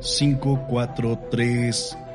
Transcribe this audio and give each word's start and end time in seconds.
5, 0.00 0.56
4, 0.68 1.16
3. 1.16 2.09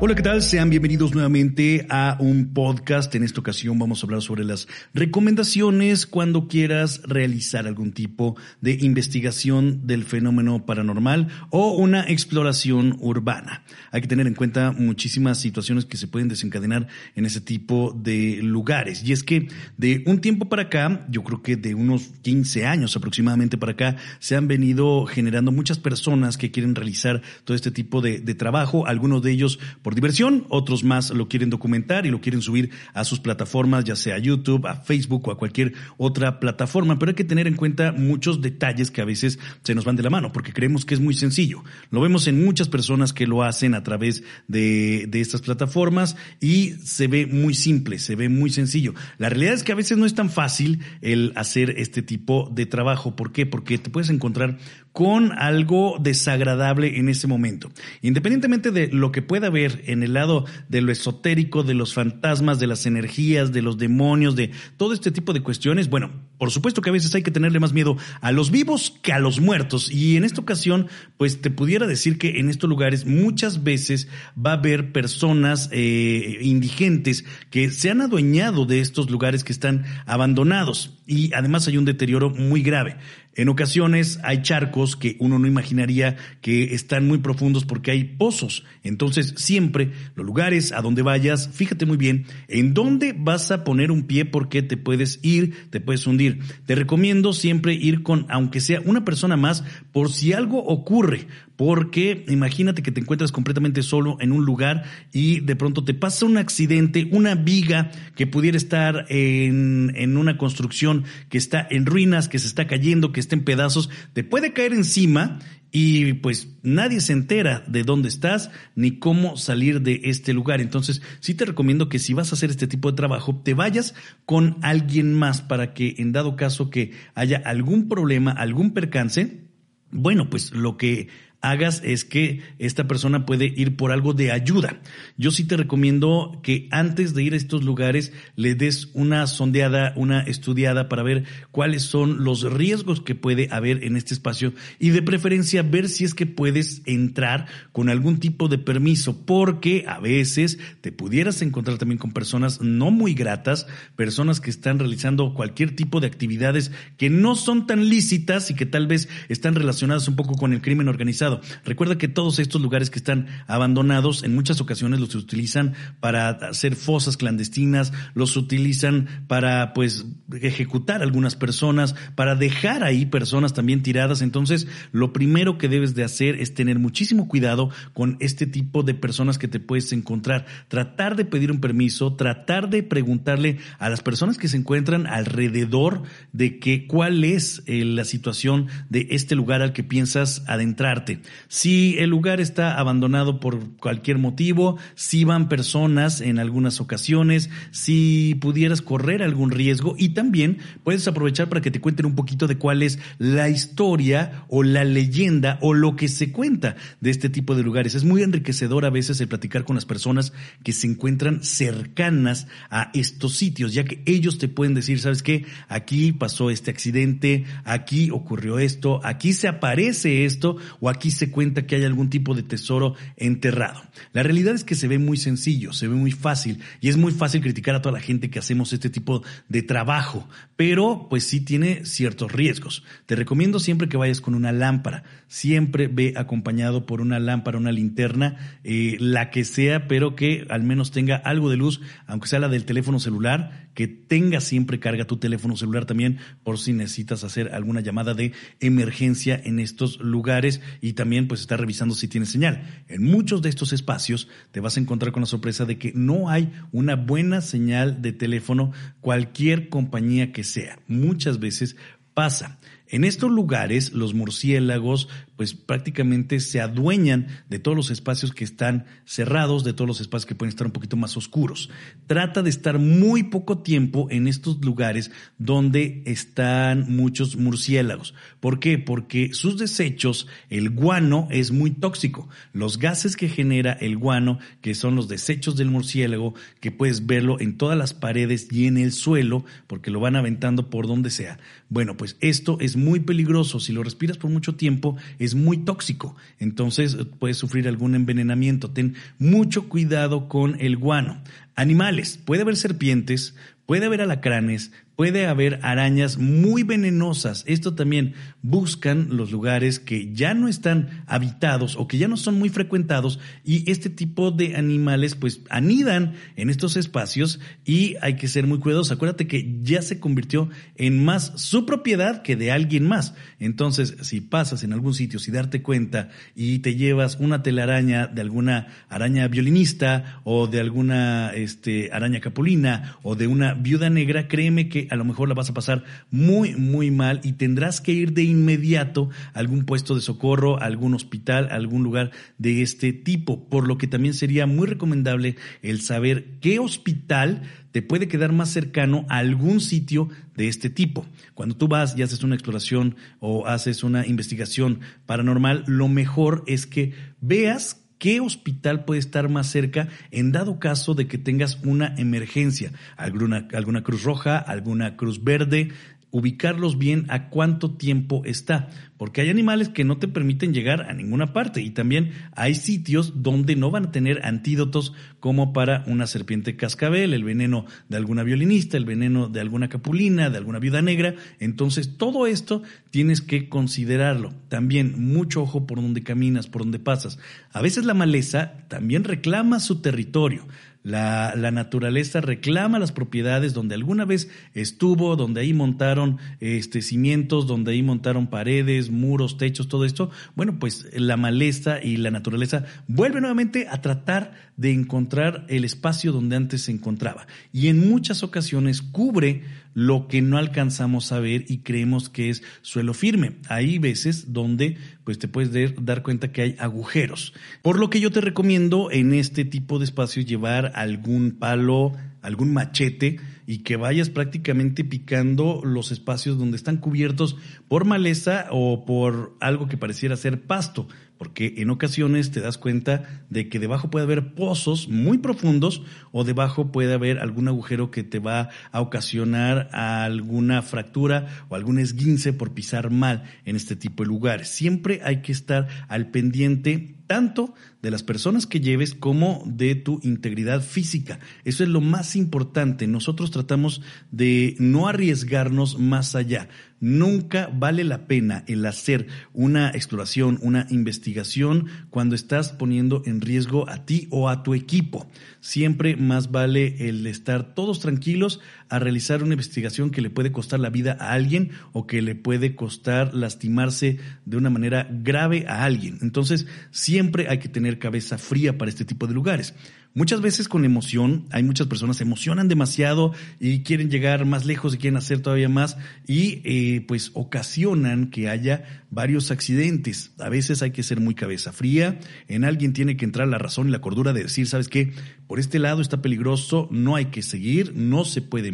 Hola, 0.00 0.14
¿qué 0.14 0.22
tal? 0.22 0.42
Sean 0.42 0.70
bienvenidos 0.70 1.12
nuevamente 1.12 1.84
a 1.90 2.16
un 2.20 2.54
podcast. 2.54 3.12
En 3.16 3.24
esta 3.24 3.40
ocasión 3.40 3.80
vamos 3.80 4.00
a 4.00 4.06
hablar 4.06 4.22
sobre 4.22 4.44
las 4.44 4.68
recomendaciones 4.94 6.06
cuando 6.06 6.46
quieras 6.46 7.02
realizar 7.04 7.66
algún 7.66 7.90
tipo 7.90 8.36
de 8.60 8.78
investigación 8.80 9.88
del 9.88 10.04
fenómeno 10.04 10.64
paranormal 10.64 11.26
o 11.50 11.72
una 11.72 12.02
exploración 12.02 12.96
urbana. 13.00 13.64
Hay 13.90 14.00
que 14.00 14.06
tener 14.06 14.28
en 14.28 14.34
cuenta 14.34 14.70
muchísimas 14.70 15.40
situaciones 15.40 15.84
que 15.84 15.96
se 15.96 16.06
pueden 16.06 16.28
desencadenar 16.28 16.86
en 17.16 17.26
ese 17.26 17.40
tipo 17.40 17.92
de 17.92 18.38
lugares. 18.40 19.02
Y 19.02 19.12
es 19.12 19.24
que 19.24 19.48
de 19.78 20.04
un 20.06 20.20
tiempo 20.20 20.48
para 20.48 20.62
acá, 20.62 21.06
yo 21.10 21.24
creo 21.24 21.42
que 21.42 21.56
de 21.56 21.74
unos 21.74 22.12
15 22.22 22.66
años 22.66 22.96
aproximadamente 22.96 23.58
para 23.58 23.72
acá, 23.72 23.96
se 24.20 24.36
han 24.36 24.46
venido 24.46 25.06
generando 25.06 25.50
muchas 25.50 25.80
personas 25.80 26.38
que 26.38 26.52
quieren 26.52 26.76
realizar 26.76 27.20
todo 27.42 27.56
este 27.56 27.72
tipo 27.72 28.00
de, 28.00 28.20
trabajo. 28.38 28.86
Algunos 28.86 29.22
de 29.22 29.32
ellos 29.32 29.58
diversión, 29.94 30.46
otros 30.48 30.84
más 30.84 31.10
lo 31.10 31.28
quieren 31.28 31.50
documentar 31.50 32.06
y 32.06 32.10
lo 32.10 32.20
quieren 32.20 32.42
subir 32.42 32.70
a 32.94 33.04
sus 33.04 33.20
plataformas, 33.20 33.84
ya 33.84 33.96
sea 33.96 34.16
a 34.16 34.18
YouTube, 34.18 34.66
a 34.66 34.76
Facebook 34.76 35.28
o 35.28 35.32
a 35.32 35.38
cualquier 35.38 35.74
otra 35.96 36.40
plataforma, 36.40 36.98
pero 36.98 37.10
hay 37.10 37.14
que 37.16 37.24
tener 37.24 37.46
en 37.46 37.54
cuenta 37.54 37.92
muchos 37.92 38.40
detalles 38.40 38.90
que 38.90 39.00
a 39.00 39.04
veces 39.04 39.38
se 39.62 39.74
nos 39.74 39.84
van 39.84 39.96
de 39.96 40.02
la 40.02 40.10
mano, 40.10 40.32
porque 40.32 40.52
creemos 40.52 40.84
que 40.84 40.94
es 40.94 41.00
muy 41.00 41.14
sencillo. 41.14 41.62
Lo 41.90 42.00
vemos 42.00 42.26
en 42.26 42.44
muchas 42.44 42.68
personas 42.68 43.12
que 43.12 43.26
lo 43.26 43.42
hacen 43.42 43.74
a 43.74 43.82
través 43.82 44.22
de, 44.46 45.06
de 45.08 45.20
estas 45.20 45.42
plataformas 45.42 46.16
y 46.40 46.70
se 46.84 47.06
ve 47.06 47.26
muy 47.26 47.54
simple, 47.54 47.98
se 47.98 48.16
ve 48.16 48.28
muy 48.28 48.50
sencillo. 48.50 48.94
La 49.18 49.28
realidad 49.28 49.54
es 49.54 49.62
que 49.62 49.72
a 49.72 49.76
veces 49.76 49.98
no 49.98 50.06
es 50.06 50.14
tan 50.14 50.30
fácil 50.30 50.80
el 51.00 51.32
hacer 51.36 51.74
este 51.76 52.02
tipo 52.02 52.50
de 52.52 52.66
trabajo. 52.66 53.16
¿Por 53.16 53.32
qué? 53.32 53.46
Porque 53.46 53.78
te 53.78 53.90
puedes 53.90 54.10
encontrar 54.10 54.58
con 54.98 55.30
algo 55.38 55.96
desagradable 56.00 56.98
en 56.98 57.08
ese 57.08 57.28
momento. 57.28 57.70
Independientemente 58.02 58.72
de 58.72 58.88
lo 58.88 59.12
que 59.12 59.22
pueda 59.22 59.46
haber 59.46 59.84
en 59.86 60.02
el 60.02 60.14
lado 60.14 60.44
de 60.68 60.80
lo 60.80 60.90
esotérico, 60.90 61.62
de 61.62 61.74
los 61.74 61.94
fantasmas, 61.94 62.58
de 62.58 62.66
las 62.66 62.84
energías, 62.84 63.52
de 63.52 63.62
los 63.62 63.78
demonios, 63.78 64.34
de 64.34 64.50
todo 64.76 64.92
este 64.92 65.12
tipo 65.12 65.32
de 65.32 65.40
cuestiones, 65.40 65.88
bueno, 65.88 66.10
por 66.36 66.50
supuesto 66.50 66.82
que 66.82 66.90
a 66.90 66.92
veces 66.92 67.14
hay 67.14 67.22
que 67.22 67.30
tenerle 67.30 67.60
más 67.60 67.72
miedo 67.72 67.96
a 68.20 68.32
los 68.32 68.50
vivos 68.50 68.92
que 69.00 69.12
a 69.12 69.20
los 69.20 69.40
muertos. 69.40 69.88
Y 69.88 70.16
en 70.16 70.24
esta 70.24 70.40
ocasión, 70.40 70.88
pues 71.16 71.40
te 71.40 71.50
pudiera 71.50 71.86
decir 71.86 72.18
que 72.18 72.40
en 72.40 72.50
estos 72.50 72.68
lugares 72.68 73.06
muchas 73.06 73.62
veces 73.62 74.08
va 74.36 74.50
a 74.50 74.54
haber 74.54 74.90
personas 74.90 75.68
eh, 75.70 76.38
indigentes 76.40 77.24
que 77.50 77.70
se 77.70 77.90
han 77.90 78.00
adueñado 78.00 78.66
de 78.66 78.80
estos 78.80 79.10
lugares 79.10 79.44
que 79.44 79.52
están 79.52 79.84
abandonados. 80.06 80.98
Y 81.06 81.32
además 81.34 81.68
hay 81.68 81.76
un 81.76 81.84
deterioro 81.84 82.30
muy 82.30 82.62
grave. 82.62 82.96
En 83.38 83.48
ocasiones 83.48 84.18
hay 84.24 84.42
charcos 84.42 84.96
que 84.96 85.16
uno 85.20 85.38
no 85.38 85.46
imaginaría 85.46 86.16
que 86.40 86.74
están 86.74 87.06
muy 87.06 87.18
profundos 87.18 87.64
porque 87.64 87.92
hay 87.92 88.02
pozos. 88.02 88.64
Entonces 88.82 89.34
siempre 89.36 89.92
los 90.16 90.26
lugares 90.26 90.72
a 90.72 90.82
donde 90.82 91.02
vayas, 91.02 91.48
fíjate 91.52 91.86
muy 91.86 91.96
bien 91.96 92.26
en 92.48 92.74
dónde 92.74 93.14
vas 93.16 93.52
a 93.52 93.62
poner 93.62 93.92
un 93.92 94.08
pie 94.08 94.24
porque 94.24 94.62
te 94.62 94.76
puedes 94.76 95.20
ir, 95.22 95.70
te 95.70 95.78
puedes 95.78 96.04
hundir. 96.08 96.40
Te 96.66 96.74
recomiendo 96.74 97.32
siempre 97.32 97.74
ir 97.74 98.02
con, 98.02 98.26
aunque 98.28 98.60
sea 98.60 98.80
una 98.84 99.04
persona 99.04 99.36
más, 99.36 99.62
por 99.92 100.10
si 100.10 100.32
algo 100.32 100.58
ocurre. 100.58 101.28
Porque 101.58 102.24
imagínate 102.28 102.84
que 102.84 102.92
te 102.92 103.00
encuentras 103.00 103.32
completamente 103.32 103.82
solo 103.82 104.16
en 104.20 104.30
un 104.30 104.44
lugar 104.44 104.84
y 105.12 105.40
de 105.40 105.56
pronto 105.56 105.82
te 105.82 105.92
pasa 105.92 106.24
un 106.24 106.38
accidente, 106.38 107.08
una 107.10 107.34
viga 107.34 107.90
que 108.14 108.28
pudiera 108.28 108.56
estar 108.56 109.06
en, 109.08 109.92
en 109.96 110.16
una 110.16 110.38
construcción 110.38 111.02
que 111.28 111.36
está 111.36 111.66
en 111.68 111.84
ruinas, 111.84 112.28
que 112.28 112.38
se 112.38 112.46
está 112.46 112.68
cayendo, 112.68 113.10
que 113.10 113.18
está 113.18 113.34
en 113.34 113.42
pedazos, 113.42 113.90
te 114.12 114.22
puede 114.22 114.52
caer 114.52 114.72
encima 114.72 115.40
y 115.72 116.12
pues 116.12 116.56
nadie 116.62 117.00
se 117.00 117.12
entera 117.12 117.64
de 117.66 117.82
dónde 117.82 118.08
estás 118.08 118.52
ni 118.76 119.00
cómo 119.00 119.36
salir 119.36 119.82
de 119.82 120.02
este 120.04 120.32
lugar. 120.32 120.60
Entonces, 120.60 121.02
sí 121.18 121.34
te 121.34 121.44
recomiendo 121.44 121.88
que 121.88 121.98
si 121.98 122.14
vas 122.14 122.30
a 122.30 122.36
hacer 122.36 122.50
este 122.50 122.68
tipo 122.68 122.88
de 122.88 122.96
trabajo, 122.96 123.42
te 123.44 123.54
vayas 123.54 123.96
con 124.26 124.58
alguien 124.62 125.12
más 125.12 125.42
para 125.42 125.74
que 125.74 125.96
en 125.98 126.12
dado 126.12 126.36
caso 126.36 126.70
que 126.70 126.92
haya 127.16 127.42
algún 127.44 127.88
problema, 127.88 128.30
algún 128.30 128.74
percance, 128.74 129.48
bueno, 129.90 130.28
pues 130.28 130.52
lo 130.52 130.76
que 130.76 131.08
hagas 131.40 131.82
es 131.84 132.04
que 132.04 132.42
esta 132.58 132.88
persona 132.88 133.24
puede 133.24 133.46
ir 133.46 133.76
por 133.76 133.92
algo 133.92 134.12
de 134.12 134.32
ayuda. 134.32 134.80
Yo 135.16 135.30
sí 135.30 135.44
te 135.44 135.56
recomiendo 135.56 136.40
que 136.42 136.68
antes 136.70 137.14
de 137.14 137.22
ir 137.22 137.34
a 137.34 137.36
estos 137.36 137.62
lugares 137.62 138.12
le 138.34 138.54
des 138.54 138.90
una 138.94 139.26
sondeada, 139.26 139.92
una 139.96 140.20
estudiada 140.20 140.88
para 140.88 141.02
ver 141.02 141.24
cuáles 141.52 141.82
son 141.82 142.24
los 142.24 142.42
riesgos 142.42 143.00
que 143.00 143.14
puede 143.14 143.48
haber 143.50 143.84
en 143.84 143.96
este 143.96 144.14
espacio 144.14 144.52
y 144.78 144.90
de 144.90 145.02
preferencia 145.02 145.62
ver 145.62 145.88
si 145.88 146.04
es 146.04 146.14
que 146.14 146.26
puedes 146.26 146.82
entrar 146.86 147.46
con 147.72 147.88
algún 147.88 148.18
tipo 148.18 148.48
de 148.48 148.58
permiso, 148.58 149.24
porque 149.24 149.84
a 149.86 150.00
veces 150.00 150.58
te 150.80 150.92
pudieras 150.92 151.42
encontrar 151.42 151.78
también 151.78 151.98
con 151.98 152.12
personas 152.12 152.60
no 152.60 152.90
muy 152.90 153.14
gratas, 153.14 153.66
personas 153.94 154.40
que 154.40 154.50
están 154.50 154.78
realizando 154.78 155.34
cualquier 155.34 155.76
tipo 155.76 156.00
de 156.00 156.08
actividades 156.08 156.72
que 156.96 157.10
no 157.10 157.36
son 157.36 157.66
tan 157.66 157.88
lícitas 157.88 158.50
y 158.50 158.54
que 158.54 158.66
tal 158.66 158.86
vez 158.86 159.08
están 159.28 159.54
relacionadas 159.54 160.08
un 160.08 160.16
poco 160.16 160.34
con 160.34 160.52
el 160.52 160.60
crimen 160.60 160.88
organizado 160.88 161.27
Recuerda 161.64 161.98
que 161.98 162.08
todos 162.08 162.38
estos 162.38 162.60
lugares 162.60 162.90
que 162.90 162.98
están 162.98 163.26
abandonados 163.46 164.22
en 164.22 164.34
muchas 164.34 164.60
ocasiones 164.60 165.00
los 165.00 165.14
utilizan 165.14 165.74
para 166.00 166.28
hacer 166.28 166.76
fosas 166.76 167.16
clandestinas, 167.16 167.92
los 168.14 168.36
utilizan 168.36 169.08
para 169.26 169.72
pues 169.74 170.06
ejecutar 170.40 171.02
algunas 171.02 171.36
personas, 171.36 171.94
para 172.14 172.34
dejar 172.34 172.84
ahí 172.84 173.06
personas 173.06 173.54
también 173.54 173.82
tiradas. 173.82 174.22
Entonces, 174.22 174.66
lo 174.92 175.12
primero 175.12 175.58
que 175.58 175.68
debes 175.68 175.94
de 175.94 176.04
hacer 176.04 176.40
es 176.40 176.54
tener 176.54 176.78
muchísimo 176.78 177.28
cuidado 177.28 177.70
con 177.92 178.16
este 178.20 178.46
tipo 178.46 178.82
de 178.82 178.94
personas 178.94 179.38
que 179.38 179.48
te 179.48 179.60
puedes 179.60 179.92
encontrar. 179.92 180.46
Tratar 180.68 181.16
de 181.16 181.24
pedir 181.24 181.50
un 181.50 181.60
permiso, 181.60 182.14
tratar 182.14 182.70
de 182.70 182.82
preguntarle 182.82 183.58
a 183.78 183.88
las 183.88 184.02
personas 184.02 184.38
que 184.38 184.48
se 184.48 184.56
encuentran 184.56 185.06
alrededor 185.06 186.02
de 186.32 186.58
que 186.58 186.86
cuál 186.86 187.24
es 187.24 187.62
eh, 187.66 187.84
la 187.84 188.04
situación 188.04 188.68
de 188.88 189.08
este 189.10 189.34
lugar 189.34 189.62
al 189.62 189.72
que 189.72 189.84
piensas 189.84 190.42
adentrarte. 190.46 191.17
Si 191.48 191.96
el 191.98 192.10
lugar 192.10 192.40
está 192.40 192.78
abandonado 192.78 193.40
por 193.40 193.76
cualquier 193.76 194.18
motivo, 194.18 194.78
si 194.94 195.24
van 195.24 195.48
personas 195.48 196.20
en 196.20 196.38
algunas 196.38 196.80
ocasiones, 196.80 197.50
si 197.70 198.36
pudieras 198.40 198.82
correr 198.82 199.22
algún 199.22 199.50
riesgo 199.50 199.94
y 199.98 200.10
también 200.10 200.58
puedes 200.84 201.06
aprovechar 201.08 201.48
para 201.48 201.60
que 201.60 201.70
te 201.70 201.80
cuenten 201.80 202.06
un 202.06 202.14
poquito 202.14 202.46
de 202.46 202.58
cuál 202.58 202.82
es 202.82 202.98
la 203.18 203.48
historia 203.48 204.44
o 204.48 204.62
la 204.62 204.84
leyenda 204.84 205.58
o 205.60 205.74
lo 205.74 205.96
que 205.96 206.08
se 206.08 206.32
cuenta 206.32 206.76
de 207.00 207.10
este 207.10 207.28
tipo 207.28 207.54
de 207.54 207.62
lugares. 207.62 207.94
Es 207.94 208.04
muy 208.04 208.22
enriquecedor 208.22 208.84
a 208.84 208.90
veces 208.90 209.20
el 209.20 209.28
platicar 209.28 209.64
con 209.64 209.76
las 209.76 209.84
personas 209.84 210.32
que 210.62 210.72
se 210.72 210.86
encuentran 210.86 211.42
cercanas 211.42 212.46
a 212.70 212.90
estos 212.94 213.36
sitios, 213.36 213.72
ya 213.72 213.84
que 213.84 214.02
ellos 214.06 214.38
te 214.38 214.48
pueden 214.48 214.74
decir, 214.74 215.00
¿sabes 215.00 215.22
qué? 215.22 215.46
Aquí 215.68 216.12
pasó 216.12 216.50
este 216.50 216.70
accidente, 216.70 217.44
aquí 217.64 218.10
ocurrió 218.10 218.58
esto, 218.58 219.00
aquí 219.04 219.32
se 219.32 219.48
aparece 219.48 220.24
esto 220.24 220.56
o 220.80 220.88
aquí 220.88 221.07
se 221.10 221.30
cuenta 221.30 221.66
que 221.66 221.76
hay 221.76 221.84
algún 221.84 222.10
tipo 222.10 222.34
de 222.34 222.42
tesoro 222.42 222.94
enterrado. 223.16 223.82
La 224.12 224.22
realidad 224.22 224.54
es 224.54 224.64
que 224.64 224.74
se 224.74 224.88
ve 224.88 224.98
muy 224.98 225.16
sencillo, 225.16 225.72
se 225.72 225.88
ve 225.88 225.94
muy 225.94 226.12
fácil 226.12 226.60
y 226.80 226.88
es 226.88 226.96
muy 226.96 227.12
fácil 227.12 227.40
criticar 227.40 227.74
a 227.74 227.82
toda 227.82 227.92
la 227.94 228.00
gente 228.00 228.30
que 228.30 228.38
hacemos 228.38 228.72
este 228.72 228.90
tipo 228.90 229.22
de 229.48 229.62
trabajo, 229.62 230.28
pero 230.56 231.06
pues 231.10 231.24
sí 231.24 231.40
tiene 231.40 231.84
ciertos 231.84 232.32
riesgos. 232.32 232.84
Te 233.06 233.16
recomiendo 233.16 233.58
siempre 233.58 233.88
que 233.88 233.96
vayas 233.96 234.20
con 234.20 234.34
una 234.34 234.52
lámpara, 234.52 235.04
siempre 235.26 235.88
ve 235.88 236.14
acompañado 236.16 236.86
por 236.86 237.00
una 237.00 237.18
lámpara, 237.18 237.58
una 237.58 237.72
linterna, 237.72 238.58
eh, 238.64 238.96
la 239.00 239.30
que 239.30 239.44
sea, 239.44 239.88
pero 239.88 240.16
que 240.16 240.46
al 240.50 240.62
menos 240.62 240.90
tenga 240.90 241.16
algo 241.16 241.50
de 241.50 241.56
luz, 241.56 241.80
aunque 242.06 242.28
sea 242.28 242.38
la 242.38 242.48
del 242.48 242.64
teléfono 242.64 243.00
celular, 243.00 243.68
que 243.74 243.86
tenga 243.86 244.40
siempre 244.40 244.80
carga 244.80 245.04
tu 245.04 245.18
teléfono 245.18 245.56
celular 245.56 245.84
también 245.84 246.18
por 246.42 246.58
si 246.58 246.72
necesitas 246.72 247.24
hacer 247.24 247.54
alguna 247.54 247.80
llamada 247.80 248.14
de 248.14 248.32
emergencia 248.60 249.40
en 249.42 249.60
estos 249.60 250.00
lugares 250.00 250.60
y 250.80 250.94
también 250.98 251.28
pues 251.28 251.42
estar 251.42 251.60
revisando 251.60 251.94
si 251.94 252.08
tiene 252.08 252.26
señal. 252.26 252.82
En 252.88 253.04
muchos 253.04 253.40
de 253.40 253.50
estos 253.50 253.72
espacios 253.72 254.26
te 254.50 254.58
vas 254.58 254.76
a 254.76 254.80
encontrar 254.80 255.12
con 255.12 255.20
la 255.20 255.28
sorpresa 255.28 255.64
de 255.64 255.78
que 255.78 255.92
no 255.94 256.28
hay 256.28 256.50
una 256.72 256.96
buena 256.96 257.40
señal 257.40 258.02
de 258.02 258.12
teléfono 258.12 258.72
cualquier 259.00 259.68
compañía 259.68 260.32
que 260.32 260.42
sea. 260.42 260.80
Muchas 260.88 261.38
veces 261.38 261.76
pasa. 262.14 262.58
En 262.88 263.04
estos 263.04 263.30
lugares 263.30 263.92
los 263.92 264.12
murciélagos 264.12 265.08
pues 265.38 265.54
prácticamente 265.54 266.40
se 266.40 266.60
adueñan 266.60 267.28
de 267.48 267.60
todos 267.60 267.76
los 267.76 267.92
espacios 267.92 268.32
que 268.32 268.42
están 268.42 268.86
cerrados, 269.04 269.62
de 269.62 269.72
todos 269.72 269.86
los 269.86 270.00
espacios 270.00 270.26
que 270.26 270.34
pueden 270.34 270.48
estar 270.48 270.66
un 270.66 270.72
poquito 270.72 270.96
más 270.96 271.16
oscuros. 271.16 271.70
Trata 272.08 272.42
de 272.42 272.50
estar 272.50 272.80
muy 272.80 273.22
poco 273.22 273.58
tiempo 273.58 274.08
en 274.10 274.26
estos 274.26 274.58
lugares 274.64 275.12
donde 275.38 276.02
están 276.06 276.92
muchos 276.92 277.36
murciélagos. 277.36 278.14
¿Por 278.40 278.58
qué? 278.58 278.78
Porque 278.78 279.32
sus 279.32 279.58
desechos, 279.58 280.26
el 280.50 280.70
guano 280.70 281.28
es 281.30 281.52
muy 281.52 281.70
tóxico. 281.70 282.28
Los 282.52 282.78
gases 282.78 283.16
que 283.16 283.28
genera 283.28 283.74
el 283.74 283.96
guano, 283.96 284.40
que 284.60 284.74
son 284.74 284.96
los 284.96 285.06
desechos 285.06 285.54
del 285.54 285.70
murciélago, 285.70 286.34
que 286.58 286.72
puedes 286.72 287.06
verlo 287.06 287.38
en 287.38 287.56
todas 287.56 287.78
las 287.78 287.94
paredes 287.94 288.48
y 288.50 288.66
en 288.66 288.76
el 288.76 288.90
suelo, 288.90 289.44
porque 289.68 289.92
lo 289.92 290.00
van 290.00 290.16
aventando 290.16 290.68
por 290.68 290.88
donde 290.88 291.10
sea. 291.10 291.38
Bueno, 291.68 291.96
pues 291.96 292.16
esto 292.18 292.58
es 292.60 292.76
muy 292.76 292.98
peligroso. 292.98 293.60
Si 293.60 293.72
lo 293.72 293.84
respiras 293.84 294.18
por 294.18 294.32
mucho 294.32 294.56
tiempo, 294.56 294.96
es 295.20 295.27
es 295.28 295.34
muy 295.34 295.58
tóxico. 295.58 296.16
Entonces 296.38 296.96
puedes 297.18 297.36
sufrir 297.36 297.68
algún 297.68 297.94
envenenamiento. 297.94 298.70
Ten 298.70 298.96
mucho 299.18 299.68
cuidado 299.68 300.28
con 300.28 300.56
el 300.60 300.76
guano. 300.76 301.22
Animales. 301.54 302.18
Puede 302.18 302.42
haber 302.42 302.56
serpientes, 302.56 303.34
puede 303.66 303.86
haber 303.86 304.00
alacranes, 304.00 304.72
puede 304.98 305.26
haber 305.26 305.60
arañas 305.62 306.18
muy 306.18 306.64
venenosas. 306.64 307.44
Esto 307.46 307.76
también 307.76 308.14
buscan 308.42 309.16
los 309.16 309.30
lugares 309.30 309.78
que 309.78 310.12
ya 310.12 310.34
no 310.34 310.48
están 310.48 311.04
habitados 311.06 311.76
o 311.76 311.86
que 311.86 311.98
ya 311.98 312.08
no 312.08 312.16
son 312.16 312.36
muy 312.36 312.48
frecuentados 312.48 313.20
y 313.44 313.70
este 313.70 313.90
tipo 313.90 314.32
de 314.32 314.56
animales 314.56 315.14
pues 315.14 315.42
anidan 315.50 316.14
en 316.34 316.50
estos 316.50 316.76
espacios 316.76 317.38
y 317.64 317.94
hay 318.00 318.16
que 318.16 318.26
ser 318.26 318.48
muy 318.48 318.58
cuidadosos. 318.58 318.90
Acuérdate 318.90 319.28
que 319.28 319.60
ya 319.62 319.82
se 319.82 320.00
convirtió 320.00 320.50
en 320.74 321.04
más 321.04 321.32
su 321.36 321.64
propiedad 321.64 322.22
que 322.22 322.34
de 322.34 322.50
alguien 322.50 322.84
más. 322.84 323.14
Entonces, 323.38 323.94
si 324.00 324.20
pasas 324.20 324.64
en 324.64 324.72
algún 324.72 324.94
sitio, 324.94 325.20
si 325.20 325.30
darte 325.30 325.62
cuenta 325.62 326.08
y 326.34 326.58
te 326.58 326.74
llevas 326.74 327.18
una 327.20 327.44
telaraña 327.44 328.08
de 328.08 328.22
alguna 328.22 328.66
araña 328.88 329.28
violinista 329.28 330.20
o 330.24 330.48
de 330.48 330.58
alguna 330.58 331.30
este, 331.36 331.92
araña 331.92 332.18
capulina 332.18 332.98
o 333.04 333.14
de 333.14 333.28
una 333.28 333.54
viuda 333.54 333.90
negra, 333.90 334.26
créeme 334.26 334.68
que 334.68 334.87
a 334.90 334.96
lo 334.96 335.04
mejor 335.04 335.28
la 335.28 335.34
vas 335.34 335.50
a 335.50 335.54
pasar 335.54 335.84
muy, 336.10 336.54
muy 336.54 336.90
mal 336.90 337.20
y 337.24 337.32
tendrás 337.32 337.80
que 337.80 337.92
ir 337.92 338.12
de 338.12 338.24
inmediato 338.24 339.10
a 339.34 339.38
algún 339.38 339.64
puesto 339.64 339.94
de 339.94 340.00
socorro, 340.00 340.60
a 340.60 340.66
algún 340.66 340.94
hospital, 340.94 341.48
a 341.50 341.54
algún 341.54 341.82
lugar 341.82 342.10
de 342.38 342.62
este 342.62 342.92
tipo, 342.92 343.48
por 343.48 343.66
lo 343.66 343.78
que 343.78 343.86
también 343.86 344.14
sería 344.14 344.46
muy 344.46 344.66
recomendable 344.66 345.36
el 345.62 345.80
saber 345.80 346.38
qué 346.40 346.58
hospital 346.58 347.42
te 347.72 347.82
puede 347.82 348.08
quedar 348.08 348.32
más 348.32 348.50
cercano 348.50 349.06
a 349.08 349.18
algún 349.18 349.60
sitio 349.60 350.08
de 350.36 350.48
este 350.48 350.70
tipo. 350.70 351.06
Cuando 351.34 351.56
tú 351.56 351.68
vas 351.68 351.96
y 351.96 352.02
haces 352.02 352.22
una 352.22 352.34
exploración 352.34 352.96
o 353.20 353.46
haces 353.46 353.84
una 353.84 354.06
investigación 354.06 354.80
paranormal, 355.06 355.64
lo 355.66 355.88
mejor 355.88 356.44
es 356.46 356.66
que 356.66 356.92
veas 357.20 357.87
qué 357.98 358.20
hospital 358.20 358.84
puede 358.84 359.00
estar 359.00 359.28
más 359.28 359.48
cerca 359.48 359.88
en 360.10 360.32
dado 360.32 360.58
caso 360.58 360.94
de 360.94 361.06
que 361.06 361.18
tengas 361.18 361.58
una 361.64 361.94
emergencia, 361.96 362.72
alguna, 362.96 363.48
alguna 363.52 363.82
cruz 363.82 364.04
roja, 364.04 364.38
alguna 364.38 364.96
cruz 364.96 365.22
verde, 365.22 365.70
ubicarlos 366.10 366.78
bien 366.78 367.06
a 367.08 367.28
cuánto 367.28 367.72
tiempo 367.72 368.22
está, 368.24 368.70
porque 368.96 369.20
hay 369.20 369.30
animales 369.30 369.68
que 369.68 369.84
no 369.84 369.98
te 369.98 370.08
permiten 370.08 370.54
llegar 370.54 370.82
a 370.82 370.94
ninguna 370.94 371.32
parte 371.32 371.60
y 371.60 371.70
también 371.70 372.12
hay 372.34 372.54
sitios 372.54 373.22
donde 373.22 373.56
no 373.56 373.70
van 373.70 373.86
a 373.86 373.92
tener 373.92 374.24
antídotos 374.24 374.94
como 375.20 375.52
para 375.52 375.84
una 375.86 376.06
serpiente 376.06 376.56
cascabel, 376.56 377.12
el 377.12 377.24
veneno 377.24 377.66
de 377.88 377.96
alguna 377.96 378.22
violinista, 378.22 378.76
el 378.76 378.84
veneno 378.84 379.28
de 379.28 379.40
alguna 379.40 379.68
capulina, 379.68 380.30
de 380.30 380.38
alguna 380.38 380.58
viuda 380.58 380.82
negra, 380.82 381.14
entonces 381.40 381.96
todo 381.96 382.26
esto 382.26 382.62
tienes 382.90 383.20
que 383.20 383.48
considerarlo. 383.48 384.32
También 384.48 384.94
mucho 384.98 385.42
ojo 385.42 385.66
por 385.66 385.80
donde 385.80 386.02
caminas, 386.02 386.46
por 386.46 386.62
donde 386.62 386.78
pasas. 386.78 387.18
A 387.52 387.60
veces 387.60 387.84
la 387.84 387.94
maleza 387.94 388.64
también 388.68 389.04
reclama 389.04 389.60
su 389.60 389.80
territorio. 389.80 390.46
La, 390.88 391.50
naturaleza 391.50 392.22
reclama 392.22 392.78
las 392.78 392.92
propiedades 392.92 393.52
donde 393.52 393.74
alguna 393.74 394.06
vez 394.06 394.30
estuvo, 394.54 395.16
donde 395.16 395.42
ahí 395.42 395.52
montaron 395.52 396.16
este, 396.40 396.80
cimientos, 396.80 397.46
donde 397.46 397.72
ahí 397.72 397.82
montaron 397.82 398.28
paredes, 398.28 398.90
muros, 398.90 399.36
techos, 399.36 399.68
todo 399.68 399.84
esto. 399.84 400.10
Bueno, 400.34 400.58
pues 400.58 400.88
la 400.94 401.18
maleza 401.18 401.82
y 401.82 401.98
la 401.98 402.10
naturaleza 402.10 402.64
vuelve 402.86 403.20
nuevamente 403.20 403.68
a 403.68 403.82
tratar 403.82 404.32
de 404.56 404.72
encontrar 404.72 405.44
el 405.48 405.64
espacio 405.64 406.10
donde 406.10 406.36
antes 406.36 406.62
se 406.62 406.72
encontraba. 406.72 407.26
Y 407.52 407.68
en 407.68 407.86
muchas 407.90 408.22
ocasiones 408.22 408.80
cubre 408.80 409.42
lo 409.74 410.08
que 410.08 410.22
no 410.22 410.38
alcanzamos 410.38 411.12
a 411.12 411.20
ver 411.20 411.44
y 411.48 411.58
creemos 411.58 412.08
que 412.08 412.30
es 412.30 412.42
suelo 412.62 412.94
firme. 412.94 413.36
Hay 413.48 413.78
veces 413.78 414.32
donde 414.32 414.76
pues 415.04 415.18
te 415.18 415.28
puedes 415.28 415.74
dar 415.80 416.02
cuenta 416.02 416.32
que 416.32 416.42
hay 416.42 416.56
agujeros. 416.58 417.32
Por 417.62 417.78
lo 417.78 417.90
que 417.90 418.00
yo 418.00 418.10
te 418.10 418.20
recomiendo 418.20 418.90
en 418.90 419.14
este 419.14 419.44
tipo 419.44 419.78
de 419.78 419.84
espacios 419.84 420.26
llevar 420.26 420.72
algún 420.74 421.32
palo, 421.38 421.92
algún 422.22 422.52
machete 422.52 423.18
y 423.46 423.58
que 423.58 423.76
vayas 423.76 424.10
prácticamente 424.10 424.84
picando 424.84 425.62
los 425.64 425.92
espacios 425.92 426.38
donde 426.38 426.56
están 426.56 426.76
cubiertos 426.76 427.36
por 427.68 427.84
maleza 427.84 428.46
o 428.50 428.84
por 428.84 429.36
algo 429.40 429.68
que 429.68 429.78
pareciera 429.78 430.16
ser 430.16 430.42
pasto 430.42 430.88
porque 431.18 431.54
en 431.58 431.70
ocasiones 431.70 432.30
te 432.30 432.40
das 432.40 432.56
cuenta 432.58 433.24
de 433.28 433.48
que 433.48 433.58
debajo 433.58 433.90
puede 433.90 434.04
haber 434.04 434.34
pozos 434.34 434.88
muy 434.88 435.18
profundos 435.18 435.82
o 436.12 436.24
debajo 436.24 436.72
puede 436.72 436.94
haber 436.94 437.18
algún 437.18 437.48
agujero 437.48 437.90
que 437.90 438.04
te 438.04 438.20
va 438.20 438.48
a 438.70 438.80
ocasionar 438.80 439.68
alguna 439.72 440.62
fractura 440.62 441.26
o 441.48 441.56
algún 441.56 441.78
esguince 441.78 442.32
por 442.32 442.54
pisar 442.54 442.90
mal 442.90 443.24
en 443.44 443.56
este 443.56 443.76
tipo 443.76 444.04
de 444.04 444.08
lugares. 444.08 444.48
Siempre 444.48 445.00
hay 445.04 445.20
que 445.22 445.32
estar 445.32 445.68
al 445.88 446.10
pendiente 446.10 446.97
tanto 447.08 447.54
de 447.82 447.90
las 447.90 448.04
personas 448.04 448.46
que 448.46 448.60
lleves 448.60 448.94
como 448.94 449.42
de 449.46 449.74
tu 449.74 449.98
integridad 450.04 450.60
física. 450.60 451.18
Eso 451.44 451.64
es 451.64 451.68
lo 451.68 451.80
más 451.80 452.14
importante. 452.14 452.86
Nosotros 452.86 453.32
tratamos 453.32 453.82
de 454.12 454.54
no 454.60 454.86
arriesgarnos 454.86 455.78
más 455.78 456.14
allá. 456.14 456.48
Nunca 456.80 457.50
vale 457.52 457.82
la 457.82 458.06
pena 458.06 458.44
el 458.46 458.64
hacer 458.64 459.08
una 459.32 459.70
exploración, 459.70 460.38
una 460.42 460.66
investigación 460.70 461.66
cuando 461.90 462.14
estás 462.14 462.50
poniendo 462.50 463.02
en 463.04 463.20
riesgo 463.20 463.68
a 463.68 463.84
ti 463.84 464.06
o 464.10 464.28
a 464.28 464.44
tu 464.44 464.54
equipo. 464.54 465.08
Siempre 465.40 465.96
más 465.96 466.30
vale 466.30 466.88
el 466.88 467.06
estar 467.06 467.54
todos 467.54 467.80
tranquilos 467.80 468.40
a 468.68 468.78
realizar 468.78 469.22
una 469.22 469.34
investigación 469.34 469.90
que 469.90 470.00
le 470.00 470.10
puede 470.10 470.32
costar 470.32 470.60
la 470.60 470.70
vida 470.70 470.96
a 471.00 471.12
alguien 471.12 471.50
o 471.72 471.86
que 471.86 472.02
le 472.02 472.14
puede 472.14 472.54
costar 472.54 473.14
lastimarse 473.14 473.98
de 474.24 474.36
una 474.36 474.50
manera 474.50 474.88
grave 474.90 475.46
a 475.48 475.64
alguien. 475.64 475.98
Entonces, 476.02 476.46
siempre 476.70 477.28
hay 477.28 477.38
que 477.38 477.48
tener 477.48 477.78
cabeza 477.78 478.18
fría 478.18 478.58
para 478.58 478.70
este 478.70 478.84
tipo 478.84 479.06
de 479.06 479.14
lugares. 479.14 479.54
Muchas 479.94 480.20
veces 480.20 480.48
con 480.48 480.64
emoción, 480.64 481.26
hay 481.32 481.42
muchas 481.42 481.66
personas 481.66 481.96
se 481.96 482.04
emocionan 482.04 482.46
demasiado 482.46 483.12
y 483.40 483.62
quieren 483.62 483.90
llegar 483.90 484.26
más 484.26 484.44
lejos 484.44 484.74
y 484.74 484.78
quieren 484.78 484.96
hacer 484.96 485.22
todavía 485.22 485.48
más 485.48 485.76
y 486.06 486.40
eh, 486.44 486.84
pues 486.86 487.10
ocasionan 487.14 488.10
que 488.10 488.28
haya 488.28 488.84
varios 488.90 489.30
accidentes. 489.30 490.12
A 490.18 490.28
veces 490.28 490.62
hay 490.62 490.70
que 490.70 490.82
ser 490.82 491.00
muy 491.00 491.14
cabeza 491.14 491.52
fría, 491.52 491.98
en 492.28 492.44
alguien 492.44 492.74
tiene 492.74 492.96
que 492.96 493.06
entrar 493.06 493.26
la 493.28 493.38
razón 493.38 493.68
y 493.68 493.72
la 493.72 493.80
cordura 493.80 494.12
de 494.12 494.22
decir, 494.22 494.46
¿sabes 494.46 494.68
qué? 494.68 494.92
Por 495.26 495.40
este 495.40 495.58
lado 495.58 495.80
está 495.80 496.00
peligroso, 496.00 496.68
no 496.70 496.94
hay 496.94 497.06
que 497.06 497.22
seguir, 497.22 497.72
no 497.74 498.04
se 498.04 498.22
puede 498.22 498.52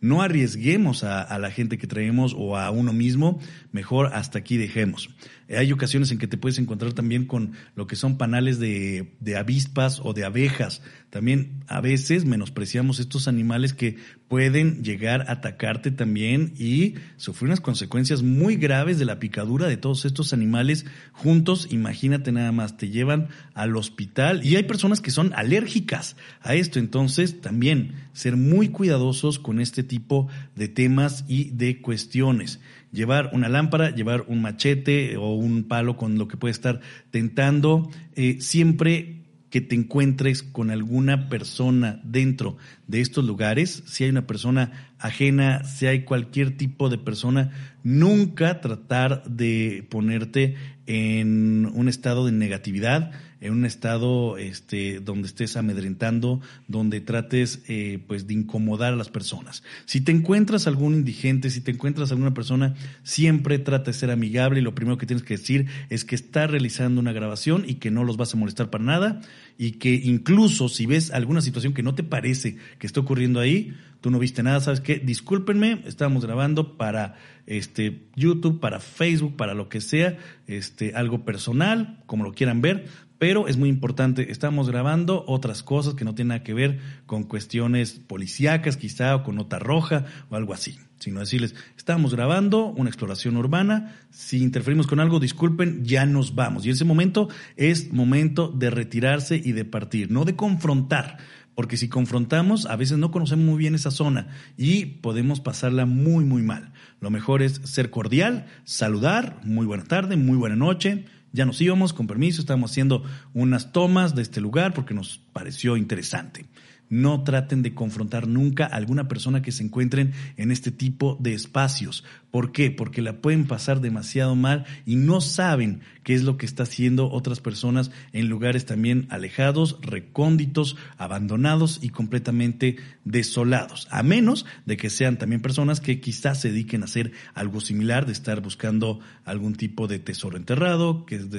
no 0.00 0.22
arriesguemos 0.22 1.04
a 1.04 1.38
la 1.38 1.50
gente 1.50 1.78
que 1.78 1.86
traemos 1.86 2.34
o 2.36 2.56
a 2.56 2.70
uno 2.70 2.92
mismo, 2.92 3.40
mejor 3.72 4.10
hasta 4.14 4.38
aquí 4.38 4.56
dejemos. 4.56 5.10
Hay 5.56 5.72
ocasiones 5.72 6.10
en 6.12 6.18
que 6.18 6.26
te 6.26 6.36
puedes 6.36 6.58
encontrar 6.58 6.92
también 6.92 7.26
con 7.26 7.52
lo 7.74 7.86
que 7.86 7.96
son 7.96 8.18
panales 8.18 8.58
de, 8.58 9.14
de 9.20 9.36
avispas 9.36 10.00
o 10.02 10.12
de 10.12 10.24
abejas. 10.24 10.82
También 11.10 11.64
a 11.66 11.80
veces 11.80 12.24
menospreciamos 12.24 13.00
estos 13.00 13.26
animales 13.26 13.74
que 13.74 13.96
pueden 14.28 14.84
llegar 14.84 15.22
a 15.22 15.32
atacarte 15.32 15.90
también 15.90 16.54
y 16.56 16.94
sufrir 17.16 17.48
unas 17.48 17.60
consecuencias 17.60 18.22
muy 18.22 18.54
graves 18.54 18.98
de 19.00 19.04
la 19.04 19.18
picadura 19.18 19.66
de 19.66 19.76
todos 19.76 20.04
estos 20.04 20.32
animales 20.32 20.86
juntos. 21.12 21.66
Imagínate 21.70 22.30
nada 22.30 22.52
más, 22.52 22.76
te 22.76 22.90
llevan 22.90 23.28
al 23.54 23.76
hospital 23.76 24.46
y 24.46 24.54
hay 24.54 24.62
personas 24.62 25.00
que 25.00 25.10
son 25.10 25.32
alérgicas 25.34 26.16
a 26.42 26.54
esto. 26.54 26.78
Entonces 26.78 27.40
también 27.40 27.94
ser 28.12 28.36
muy 28.36 28.68
cuidadosos 28.68 29.40
con 29.40 29.60
este 29.60 29.82
tipo 29.82 30.28
de 30.54 30.68
temas 30.68 31.24
y 31.26 31.50
de 31.50 31.80
cuestiones 31.80 32.60
llevar 32.92 33.30
una 33.32 33.48
lámpara, 33.48 33.90
llevar 33.90 34.24
un 34.28 34.42
machete 34.42 35.16
o 35.16 35.34
un 35.34 35.64
palo 35.64 35.96
con 35.96 36.18
lo 36.18 36.28
que 36.28 36.36
puede 36.36 36.52
estar 36.52 36.80
tentando, 37.10 37.90
eh, 38.14 38.40
siempre 38.40 39.20
que 39.50 39.60
te 39.60 39.74
encuentres 39.74 40.42
con 40.42 40.70
alguna 40.70 41.28
persona 41.28 42.00
dentro 42.04 42.56
de 42.86 43.00
estos 43.00 43.24
lugares, 43.24 43.82
si 43.86 44.04
hay 44.04 44.10
una 44.10 44.26
persona 44.26 44.89
ajena, 45.00 45.64
si 45.64 45.86
hay 45.86 46.04
cualquier 46.04 46.56
tipo 46.56 46.88
de 46.88 46.98
persona, 46.98 47.50
nunca 47.82 48.60
tratar 48.60 49.24
de 49.24 49.86
ponerte 49.88 50.56
en 50.86 51.70
un 51.72 51.88
estado 51.88 52.26
de 52.26 52.32
negatividad, 52.32 53.12
en 53.40 53.52
un 53.52 53.64
estado 53.64 54.36
este, 54.36 55.00
donde 55.00 55.28
estés 55.28 55.56
amedrentando, 55.56 56.40
donde 56.68 57.00
trates 57.00 57.62
eh, 57.68 57.98
pues 58.06 58.26
de 58.26 58.34
incomodar 58.34 58.92
a 58.92 58.96
las 58.96 59.08
personas. 59.08 59.62
Si 59.86 60.00
te 60.00 60.12
encuentras 60.12 60.66
algún 60.66 60.94
indigente, 60.94 61.48
si 61.48 61.60
te 61.60 61.70
encuentras 61.70 62.10
alguna 62.10 62.34
persona, 62.34 62.74
siempre 63.02 63.58
trata 63.58 63.92
de 63.92 63.96
ser 63.96 64.10
amigable 64.10 64.60
y 64.60 64.62
lo 64.62 64.74
primero 64.74 64.98
que 64.98 65.06
tienes 65.06 65.24
que 65.24 65.36
decir 65.36 65.66
es 65.88 66.04
que 66.04 66.16
estás 66.16 66.50
realizando 66.50 67.00
una 67.00 67.12
grabación 67.12 67.64
y 67.66 67.74
que 67.74 67.90
no 67.90 68.04
los 68.04 68.16
vas 68.16 68.34
a 68.34 68.36
molestar 68.36 68.68
para 68.68 68.84
nada 68.84 69.20
y 69.56 69.72
que 69.72 69.94
incluso 69.94 70.68
si 70.68 70.86
ves 70.86 71.10
alguna 71.10 71.40
situación 71.40 71.72
que 71.72 71.82
no 71.82 71.94
te 71.94 72.02
parece 72.02 72.56
que 72.78 72.86
está 72.86 73.00
ocurriendo 73.00 73.40
ahí, 73.40 73.74
tú 74.00 74.10
no 74.10 74.18
viste 74.18 74.42
nada, 74.42 74.60
¿sabes 74.60 74.80
qué? 74.80 74.98
Discúlpenme, 74.98 75.82
estábamos 75.86 76.24
grabando 76.24 76.76
para 76.76 77.16
este 77.46 78.02
YouTube, 78.16 78.60
para 78.60 78.80
Facebook, 78.80 79.36
para 79.36 79.54
lo 79.54 79.68
que 79.68 79.80
sea, 79.80 80.18
este 80.46 80.94
algo 80.94 81.24
personal, 81.24 82.02
como 82.06 82.24
lo 82.24 82.32
quieran 82.32 82.60
ver, 82.60 82.86
pero 83.20 83.48
es 83.48 83.58
muy 83.58 83.68
importante, 83.68 84.32
estamos 84.32 84.70
grabando 84.70 85.24
otras 85.26 85.62
cosas 85.62 85.92
que 85.92 86.06
no 86.06 86.14
tienen 86.14 86.28
nada 86.28 86.42
que 86.42 86.54
ver 86.54 86.78
con 87.04 87.24
cuestiones 87.24 87.92
policíacas 87.92 88.78
quizá 88.78 89.14
o 89.14 89.22
con 89.24 89.36
nota 89.36 89.58
roja 89.58 90.06
o 90.30 90.36
algo 90.36 90.54
así. 90.54 90.78
sino 90.98 91.20
decirles, 91.20 91.54
estamos 91.76 92.14
grabando 92.14 92.64
una 92.64 92.88
exploración 92.88 93.36
urbana, 93.36 93.94
si 94.10 94.42
interferimos 94.42 94.86
con 94.86 95.00
algo, 95.00 95.20
disculpen, 95.20 95.84
ya 95.84 96.06
nos 96.06 96.34
vamos. 96.34 96.64
Y 96.64 96.70
ese 96.70 96.86
momento 96.86 97.28
es 97.56 97.92
momento 97.92 98.48
de 98.48 98.70
retirarse 98.70 99.36
y 99.36 99.52
de 99.52 99.66
partir, 99.66 100.10
no 100.10 100.24
de 100.24 100.34
confrontar, 100.34 101.18
porque 101.54 101.76
si 101.76 101.88
confrontamos, 101.88 102.66
a 102.66 102.76
veces 102.76 102.98
no 102.98 103.10
conocemos 103.10 103.44
muy 103.44 103.58
bien 103.58 103.74
esa 103.74 103.90
zona 103.90 104.28
y 104.56 104.86
podemos 104.86 105.40
pasarla 105.40 105.86
muy, 105.86 106.24
muy 106.24 106.42
mal. 106.42 106.72
Lo 107.00 107.10
mejor 107.10 107.42
es 107.42 107.60
ser 107.64 107.90
cordial, 107.90 108.46
saludar, 108.64 109.40
muy 109.44 109.66
buena 109.66 109.84
tarde, 109.84 110.16
muy 110.16 110.36
buena 110.36 110.56
noche. 110.56 111.04
Ya 111.32 111.44
nos 111.44 111.60
íbamos, 111.60 111.92
con 111.92 112.06
permiso, 112.06 112.40
estábamos 112.40 112.72
haciendo 112.72 113.04
unas 113.34 113.72
tomas 113.72 114.14
de 114.14 114.22
este 114.22 114.40
lugar 114.40 114.74
porque 114.74 114.94
nos 114.94 115.18
pareció 115.32 115.76
interesante. 115.76 116.46
No 116.90 117.22
traten 117.22 117.62
de 117.62 117.72
confrontar 117.72 118.26
nunca 118.26 118.64
a 118.66 118.76
alguna 118.76 119.08
persona 119.08 119.40
que 119.40 119.52
se 119.52 119.62
encuentren 119.64 120.12
en 120.36 120.50
este 120.50 120.70
tipo 120.70 121.16
de 121.20 121.32
espacios. 121.32 122.04
¿Por 122.30 122.52
qué? 122.52 122.70
Porque 122.70 123.00
la 123.00 123.20
pueden 123.20 123.46
pasar 123.46 123.80
demasiado 123.80 124.36
mal 124.36 124.66
y 124.84 124.96
no 124.96 125.20
saben 125.20 125.80
qué 126.02 126.14
es 126.14 126.24
lo 126.24 126.36
que 126.36 126.46
está 126.46 126.64
haciendo 126.64 127.10
otras 127.10 127.40
personas 127.40 127.90
en 128.12 128.28
lugares 128.28 128.66
también 128.66 129.06
alejados, 129.10 129.78
recónditos, 129.80 130.76
abandonados 130.98 131.78
y 131.80 131.90
completamente 131.90 132.76
desolados. 133.04 133.88
A 133.90 134.02
menos 134.02 134.44
de 134.66 134.76
que 134.76 134.90
sean 134.90 135.16
también 135.16 135.42
personas 135.42 135.80
que 135.80 136.00
quizás 136.00 136.40
se 136.40 136.50
dediquen 136.50 136.82
a 136.82 136.86
hacer 136.86 137.12
algo 137.34 137.60
similar, 137.60 138.06
de 138.06 138.12
estar 138.12 138.40
buscando 138.40 139.00
algún 139.24 139.54
tipo 139.54 139.86
de 139.86 140.00
tesoro 140.00 140.36
enterrado, 140.36 141.06
que 141.06 141.16
es 141.16 141.30
de 141.30 141.38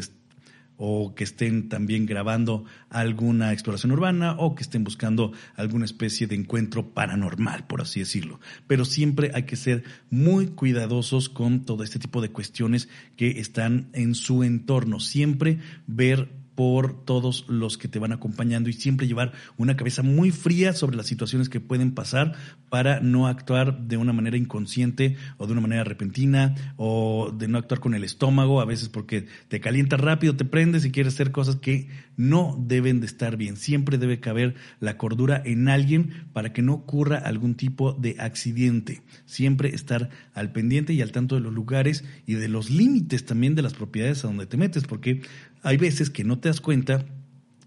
o 0.83 1.13
que 1.13 1.23
estén 1.23 1.69
también 1.69 2.07
grabando 2.07 2.65
alguna 2.89 3.53
exploración 3.53 3.91
urbana 3.91 4.33
o 4.39 4.55
que 4.55 4.63
estén 4.63 4.83
buscando 4.83 5.31
alguna 5.55 5.85
especie 5.85 6.25
de 6.25 6.33
encuentro 6.33 6.89
paranormal, 6.89 7.67
por 7.67 7.81
así 7.81 7.99
decirlo. 7.99 8.39
Pero 8.65 8.83
siempre 8.83 9.29
hay 9.35 9.43
que 9.43 9.55
ser 9.57 9.83
muy 10.09 10.47
cuidadosos 10.47 11.29
con 11.29 11.65
todo 11.65 11.83
este 11.83 11.99
tipo 11.99 12.19
de 12.19 12.29
cuestiones 12.29 12.89
que 13.15 13.39
están 13.39 13.89
en 13.93 14.15
su 14.15 14.43
entorno. 14.43 14.99
Siempre 14.99 15.59
ver 15.85 16.40
por 16.61 16.93
todos 17.05 17.45
los 17.47 17.79
que 17.79 17.87
te 17.87 17.97
van 17.97 18.11
acompañando 18.11 18.69
y 18.69 18.73
siempre 18.73 19.07
llevar 19.07 19.31
una 19.57 19.75
cabeza 19.75 20.03
muy 20.03 20.29
fría 20.29 20.73
sobre 20.73 20.95
las 20.95 21.07
situaciones 21.07 21.49
que 21.49 21.59
pueden 21.59 21.95
pasar 21.95 22.35
para 22.69 22.99
no 22.99 23.25
actuar 23.25 23.87
de 23.87 23.97
una 23.97 24.13
manera 24.13 24.37
inconsciente 24.37 25.17
o 25.37 25.47
de 25.47 25.53
una 25.53 25.61
manera 25.61 25.83
repentina 25.83 26.53
o 26.77 27.33
de 27.35 27.47
no 27.47 27.57
actuar 27.57 27.79
con 27.79 27.95
el 27.95 28.03
estómago, 28.03 28.61
a 28.61 28.65
veces 28.65 28.89
porque 28.89 29.25
te 29.47 29.59
calienta 29.59 29.97
rápido, 29.97 30.35
te 30.35 30.45
prendes 30.45 30.85
y 30.85 30.91
quieres 30.91 31.15
hacer 31.15 31.31
cosas 31.31 31.55
que 31.55 31.89
no 32.15 32.63
deben 32.63 32.99
de 32.99 33.07
estar 33.07 33.37
bien. 33.37 33.57
Siempre 33.57 33.97
debe 33.97 34.19
caber 34.19 34.53
la 34.79 34.97
cordura 34.97 35.41
en 35.43 35.67
alguien 35.67 36.27
para 36.31 36.53
que 36.53 36.61
no 36.61 36.73
ocurra 36.73 37.17
algún 37.17 37.55
tipo 37.55 37.93
de 37.93 38.17
accidente. 38.19 39.01
Siempre 39.25 39.73
estar 39.73 40.11
al 40.35 40.51
pendiente 40.51 40.93
y 40.93 41.01
al 41.01 41.11
tanto 41.11 41.33
de 41.33 41.41
los 41.41 41.53
lugares 41.53 42.03
y 42.27 42.35
de 42.35 42.49
los 42.49 42.69
límites 42.69 43.25
también 43.25 43.55
de 43.55 43.63
las 43.63 43.73
propiedades 43.73 44.23
a 44.23 44.27
donde 44.27 44.45
te 44.45 44.57
metes, 44.57 44.83
porque 44.83 45.21
hay 45.63 45.77
veces 45.77 46.09
que 46.09 46.23
no 46.23 46.39
te 46.39 46.49
das 46.49 46.61
cuenta 46.61 47.05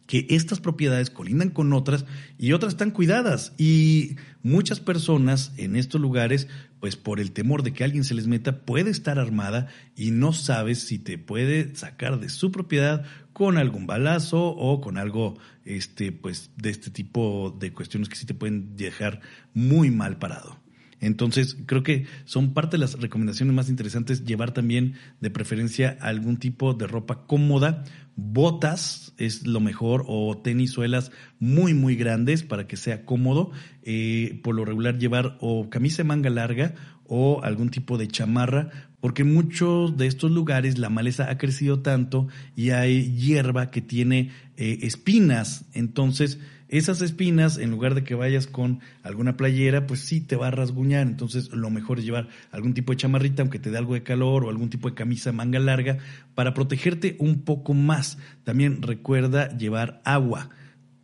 que 0.07 0.27
estas 0.31 0.61
propiedades 0.61 1.11
colindan 1.11 1.51
con 1.51 1.73
otras 1.73 2.05
y 2.39 2.53
otras 2.53 2.75
están 2.75 2.91
cuidadas 2.91 3.55
y 3.57 4.17
muchas 4.43 4.81
personas 4.81 5.53
en 5.57 5.77
estos 5.77 6.01
lugares 6.01 6.47
pues 6.79 6.97
por 6.97 7.21
el 7.21 7.33
temor 7.33 7.63
de 7.63 7.73
que 7.73 7.85
alguien 7.85 8.05
se 8.05 8.15
les 8.15 8.27
meta 8.27 8.65
puede 8.65 8.91
estar 8.91 9.19
armada 9.19 9.69
y 9.97 10.11
no 10.11 10.33
sabes 10.33 10.81
si 10.81 10.99
te 10.99 11.17
puede 11.17 11.75
sacar 11.75 12.21
de 12.21 12.29
su 12.29 12.53
propiedad 12.53 13.05
con 13.33 13.57
algún 13.57 13.87
balazo 13.87 14.49
o 14.49 14.81
con 14.83 14.99
algo 14.99 15.39
este 15.65 16.13
pues 16.13 16.51
de 16.57 16.71
este 16.71 16.91
tipo 16.91 17.57
de 17.59 17.73
cuestiones 17.73 18.11
que 18.11 18.17
sí 18.17 18.27
te 18.27 18.35
pueden 18.35 18.77
dejar 18.77 19.21
muy 19.55 19.91
mal 19.91 20.19
parado. 20.19 20.64
Entonces, 21.05 21.57
creo 21.67 21.83
que 21.83 22.07
son 22.25 22.55
parte 22.55 22.77
de 22.77 22.81
las 22.81 22.99
recomendaciones 23.01 23.55
más 23.55 23.69
interesantes 23.69 24.25
llevar 24.25 24.53
también 24.53 24.95
de 25.21 25.31
preferencia 25.31 25.97
algún 26.01 26.39
tipo 26.39 26.75
de 26.75 26.87
ropa 26.87 27.27
cómoda, 27.27 27.85
botas 28.17 29.13
es 29.19 29.47
lo 29.47 29.61
mejor 29.61 30.05
o 30.07 30.39
tenis 30.39 30.73
suelas 30.73 31.11
muy 31.39 31.75
muy 31.75 31.97
grandes 31.97 32.43
para 32.43 32.67
que 32.67 32.77
sea 32.77 33.05
cómodo. 33.05 33.51
Eh, 33.83 34.41
por 34.43 34.55
lo 34.55 34.65
regular 34.65 34.99
llevar 34.99 35.37
o 35.41 35.69
camisa 35.69 35.99
de 35.99 36.09
manga 36.09 36.31
larga 36.31 36.75
o 37.07 37.43
algún 37.43 37.69
tipo 37.69 37.99
de 37.99 38.09
chamarra 38.09 38.71
porque 39.05 39.21
en 39.21 39.35
muchos 39.35 39.99
de 39.99 40.07
estos 40.07 40.31
lugares 40.31 40.79
la 40.79 40.89
maleza 40.89 41.29
ha 41.29 41.37
crecido 41.37 41.81
tanto 41.81 42.27
y 42.57 42.71
hay 42.71 43.13
hierba 43.13 43.71
que 43.71 43.83
tiene 43.83 44.31
eh, 44.57 44.79
espinas. 44.81 45.67
Entonces, 45.75 46.39
esas 46.75 47.01
espinas, 47.03 47.59
en 47.59 47.71
lugar 47.71 47.95
de 47.95 48.05
que 48.05 48.15
vayas 48.15 48.47
con 48.47 48.81
alguna 49.03 49.37
playera, 49.37 49.87
pues 49.87 50.01
sí 50.01 50.21
te 50.21 50.37
va 50.37 50.49
a 50.49 50.51
rasguñar. 50.51 51.07
Entonces, 51.07 51.51
lo 51.53 51.71
mejor 51.71 51.99
es 51.99 52.05
llevar 52.05 52.29
algún 52.51 52.75
tipo 52.75 52.93
de 52.93 52.97
chamarrita, 52.97 53.43
aunque 53.43 53.59
te 53.59 53.71
dé 53.71 53.79
algo 53.79 53.95
de 53.95 54.03
calor, 54.03 54.45
o 54.45 54.51
algún 54.51 54.71
tipo 54.71 54.89
de 54.89 54.95
camisa 54.95 55.33
manga 55.33 55.59
larga, 55.59 55.99
para 56.35 56.55
protegerte 56.55 57.17
un 57.19 57.43
poco 57.43 57.75
más. 57.75 58.19
También 58.45 58.83
recuerda 58.83 59.57
llevar 59.57 60.01
agua 60.05 60.51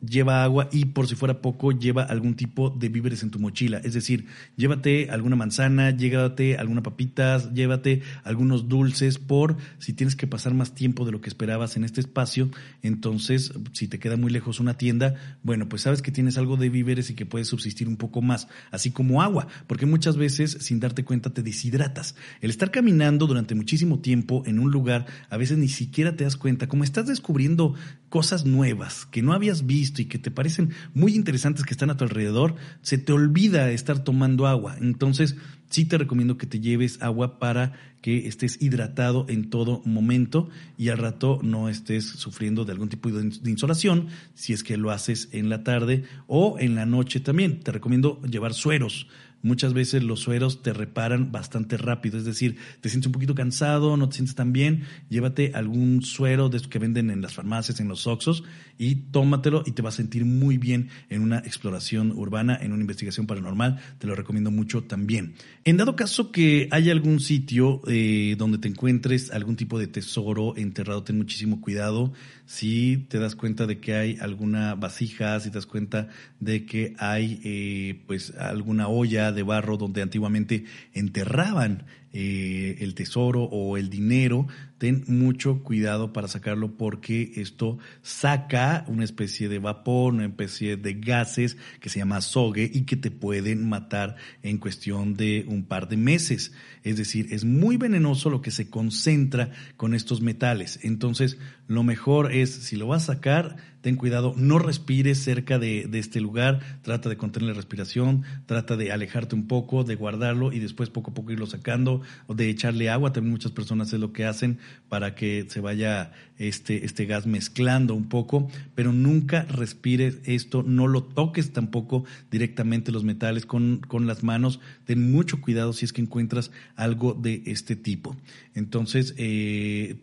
lleva 0.00 0.42
agua 0.42 0.68
y 0.72 0.86
por 0.86 1.06
si 1.06 1.14
fuera 1.14 1.40
poco, 1.40 1.72
lleva 1.72 2.02
algún 2.02 2.34
tipo 2.34 2.70
de 2.70 2.88
víveres 2.88 3.22
en 3.22 3.30
tu 3.30 3.38
mochila. 3.38 3.78
Es 3.78 3.94
decir, 3.94 4.26
llévate 4.56 5.10
alguna 5.10 5.36
manzana, 5.36 5.90
llévate 5.90 6.56
algunas 6.56 6.84
papitas, 6.84 7.52
llévate 7.52 8.02
algunos 8.24 8.68
dulces 8.68 9.18
por 9.18 9.56
si 9.78 9.92
tienes 9.92 10.16
que 10.16 10.26
pasar 10.26 10.54
más 10.54 10.74
tiempo 10.74 11.04
de 11.04 11.12
lo 11.12 11.20
que 11.20 11.28
esperabas 11.28 11.76
en 11.76 11.84
este 11.84 12.00
espacio. 12.00 12.50
Entonces, 12.82 13.52
si 13.72 13.88
te 13.88 13.98
queda 13.98 14.16
muy 14.16 14.30
lejos 14.30 14.60
una 14.60 14.76
tienda, 14.76 15.14
bueno, 15.42 15.68
pues 15.68 15.82
sabes 15.82 16.02
que 16.02 16.12
tienes 16.12 16.38
algo 16.38 16.56
de 16.56 16.68
víveres 16.68 17.10
y 17.10 17.14
que 17.14 17.26
puedes 17.26 17.48
subsistir 17.48 17.88
un 17.88 17.96
poco 17.96 18.22
más, 18.22 18.48
así 18.70 18.90
como 18.90 19.22
agua, 19.22 19.48
porque 19.66 19.86
muchas 19.86 20.16
veces 20.16 20.58
sin 20.60 20.80
darte 20.80 21.04
cuenta 21.04 21.30
te 21.30 21.42
deshidratas. 21.42 22.14
El 22.40 22.50
estar 22.50 22.70
caminando 22.70 23.26
durante 23.26 23.54
muchísimo 23.54 24.00
tiempo 24.00 24.42
en 24.46 24.58
un 24.58 24.70
lugar, 24.70 25.06
a 25.28 25.36
veces 25.36 25.58
ni 25.58 25.68
siquiera 25.68 26.16
te 26.16 26.24
das 26.24 26.36
cuenta, 26.36 26.68
como 26.68 26.84
estás 26.84 27.06
descubriendo 27.06 27.74
cosas 28.10 28.44
nuevas 28.44 29.06
que 29.06 29.22
no 29.22 29.32
habías 29.32 29.66
visto 29.66 30.02
y 30.02 30.04
que 30.04 30.18
te 30.18 30.30
parecen 30.30 30.70
muy 30.92 31.14
interesantes 31.14 31.64
que 31.64 31.72
están 31.72 31.90
a 31.90 31.96
tu 31.96 32.04
alrededor, 32.04 32.56
se 32.82 32.98
te 32.98 33.12
olvida 33.12 33.70
estar 33.70 34.04
tomando 34.04 34.46
agua. 34.46 34.76
Entonces, 34.80 35.36
sí 35.70 35.84
te 35.86 35.96
recomiendo 35.96 36.36
que 36.36 36.46
te 36.46 36.60
lleves 36.60 37.00
agua 37.00 37.38
para 37.38 37.72
que 38.02 38.26
estés 38.26 38.60
hidratado 38.60 39.26
en 39.28 39.48
todo 39.48 39.80
momento 39.84 40.48
y 40.76 40.88
al 40.88 40.98
rato 40.98 41.38
no 41.42 41.68
estés 41.68 42.04
sufriendo 42.06 42.64
de 42.64 42.72
algún 42.72 42.88
tipo 42.88 43.10
de 43.10 43.50
insolación 43.50 44.08
si 44.34 44.52
es 44.52 44.64
que 44.64 44.76
lo 44.76 44.90
haces 44.90 45.28
en 45.32 45.48
la 45.48 45.62
tarde 45.62 46.04
o 46.26 46.58
en 46.58 46.74
la 46.74 46.86
noche 46.86 47.20
también. 47.20 47.60
Te 47.60 47.72
recomiendo 47.72 48.20
llevar 48.22 48.54
sueros 48.54 49.06
muchas 49.42 49.72
veces 49.72 50.02
los 50.02 50.20
sueros 50.20 50.62
te 50.62 50.72
reparan 50.72 51.32
bastante 51.32 51.76
rápido. 51.76 52.18
Es 52.18 52.24
decir, 52.24 52.56
te 52.80 52.88
sientes 52.88 53.06
un 53.06 53.12
poquito 53.12 53.34
cansado, 53.34 53.96
no 53.96 54.08
te 54.08 54.16
sientes 54.16 54.34
tan 54.34 54.52
bien, 54.52 54.84
llévate 55.08 55.52
algún 55.54 56.02
suero 56.02 56.48
de 56.48 56.58
estos 56.58 56.70
que 56.70 56.78
venden 56.78 57.10
en 57.10 57.22
las 57.22 57.34
farmacias, 57.34 57.80
en 57.80 57.88
los 57.88 58.06
Oxos, 58.06 58.44
y 58.78 58.96
tómatelo 58.96 59.62
y 59.66 59.72
te 59.72 59.82
vas 59.82 59.94
a 59.94 59.96
sentir 59.98 60.24
muy 60.24 60.58
bien 60.58 60.88
en 61.08 61.22
una 61.22 61.38
exploración 61.38 62.12
urbana, 62.12 62.58
en 62.60 62.72
una 62.72 62.80
investigación 62.80 63.26
paranormal. 63.26 63.78
Te 63.98 64.06
lo 64.06 64.14
recomiendo 64.14 64.50
mucho 64.50 64.82
también. 64.84 65.34
En 65.64 65.76
dado 65.76 65.96
caso 65.96 66.32
que 66.32 66.68
haya 66.70 66.92
algún 66.92 67.20
sitio 67.20 67.82
eh, 67.86 68.36
donde 68.38 68.58
te 68.58 68.68
encuentres 68.68 69.30
algún 69.30 69.56
tipo 69.56 69.78
de 69.78 69.86
tesoro 69.86 70.56
enterrado, 70.56 71.02
ten 71.02 71.18
muchísimo 71.18 71.60
cuidado. 71.60 72.12
Si 72.46 73.06
te 73.08 73.18
das 73.18 73.36
cuenta 73.36 73.66
de 73.66 73.78
que 73.78 73.94
hay 73.94 74.18
alguna 74.20 74.74
vasija, 74.74 75.38
si 75.40 75.50
te 75.50 75.58
das 75.58 75.66
cuenta 75.66 76.08
de 76.40 76.66
que 76.66 76.94
hay 76.98 77.40
eh, 77.44 78.02
pues 78.06 78.34
alguna 78.36 78.88
olla, 78.88 79.29
de 79.32 79.42
barro 79.42 79.76
donde 79.76 80.02
antiguamente 80.02 80.64
enterraban 80.92 81.84
eh, 82.12 82.76
el 82.80 82.94
tesoro 82.94 83.44
o 83.44 83.76
el 83.76 83.88
dinero, 83.88 84.46
ten 84.78 85.04
mucho 85.06 85.62
cuidado 85.62 86.12
para 86.12 86.26
sacarlo 86.26 86.76
porque 86.76 87.32
esto 87.36 87.78
saca 88.02 88.84
una 88.88 89.04
especie 89.04 89.48
de 89.48 89.58
vapor, 89.58 90.14
una 90.14 90.24
especie 90.24 90.76
de 90.76 90.94
gases 90.94 91.58
que 91.80 91.90
se 91.90 91.98
llama 91.98 92.22
sogue 92.22 92.70
y 92.72 92.82
que 92.82 92.96
te 92.96 93.10
pueden 93.10 93.68
matar 93.68 94.16
en 94.42 94.56
cuestión 94.56 95.14
de 95.14 95.44
un 95.46 95.64
par 95.64 95.86
de 95.88 95.98
meses. 95.98 96.52
Es 96.82 96.96
decir, 96.96 97.26
es 97.30 97.44
muy 97.44 97.76
venenoso 97.76 98.30
lo 98.30 98.40
que 98.40 98.50
se 98.50 98.70
concentra 98.70 99.50
con 99.76 99.94
estos 99.94 100.22
metales. 100.22 100.80
Entonces, 100.82 101.36
lo 101.66 101.82
mejor 101.84 102.32
es, 102.32 102.50
si 102.50 102.76
lo 102.76 102.86
vas 102.86 103.04
a 103.04 103.14
sacar, 103.14 103.56
ten 103.82 103.96
cuidado, 103.96 104.34
no 104.36 104.58
respires 104.58 105.22
cerca 105.22 105.58
de, 105.58 105.86
de, 105.88 105.98
este 105.98 106.20
lugar, 106.20 106.60
trata 106.82 107.08
de 107.08 107.16
contener 107.16 107.50
la 107.50 107.54
respiración, 107.54 108.24
trata 108.46 108.76
de 108.76 108.92
alejarte 108.92 109.34
un 109.34 109.46
poco, 109.46 109.84
de 109.84 109.94
guardarlo 109.94 110.52
y 110.52 110.58
después 110.58 110.90
poco 110.90 111.10
a 111.10 111.14
poco 111.14 111.32
irlo 111.32 111.46
sacando, 111.46 111.99
o 112.26 112.34
de 112.34 112.48
echarle 112.48 112.90
agua, 112.90 113.12
también 113.12 113.32
muchas 113.32 113.52
personas 113.52 113.92
es 113.92 114.00
lo 114.00 114.12
que 114.12 114.24
hacen 114.24 114.58
para 114.88 115.14
que 115.14 115.46
se 115.48 115.60
vaya 115.60 116.12
este, 116.38 116.84
este 116.84 117.06
gas 117.06 117.26
mezclando 117.26 117.94
un 117.94 118.08
poco, 118.08 118.48
pero 118.74 118.92
nunca 118.92 119.42
respires 119.42 120.18
esto, 120.24 120.62
no 120.62 120.86
lo 120.86 121.02
toques 121.02 121.52
tampoco 121.52 122.04
directamente 122.30 122.92
los 122.92 123.04
metales 123.04 123.46
con, 123.46 123.78
con 123.78 124.06
las 124.06 124.22
manos, 124.22 124.60
ten 124.84 125.10
mucho 125.10 125.40
cuidado 125.40 125.72
si 125.72 125.84
es 125.84 125.92
que 125.92 126.02
encuentras 126.02 126.50
algo 126.76 127.14
de 127.14 127.42
este 127.46 127.76
tipo. 127.76 128.16
Entonces, 128.54 129.14
eh, 129.16 130.02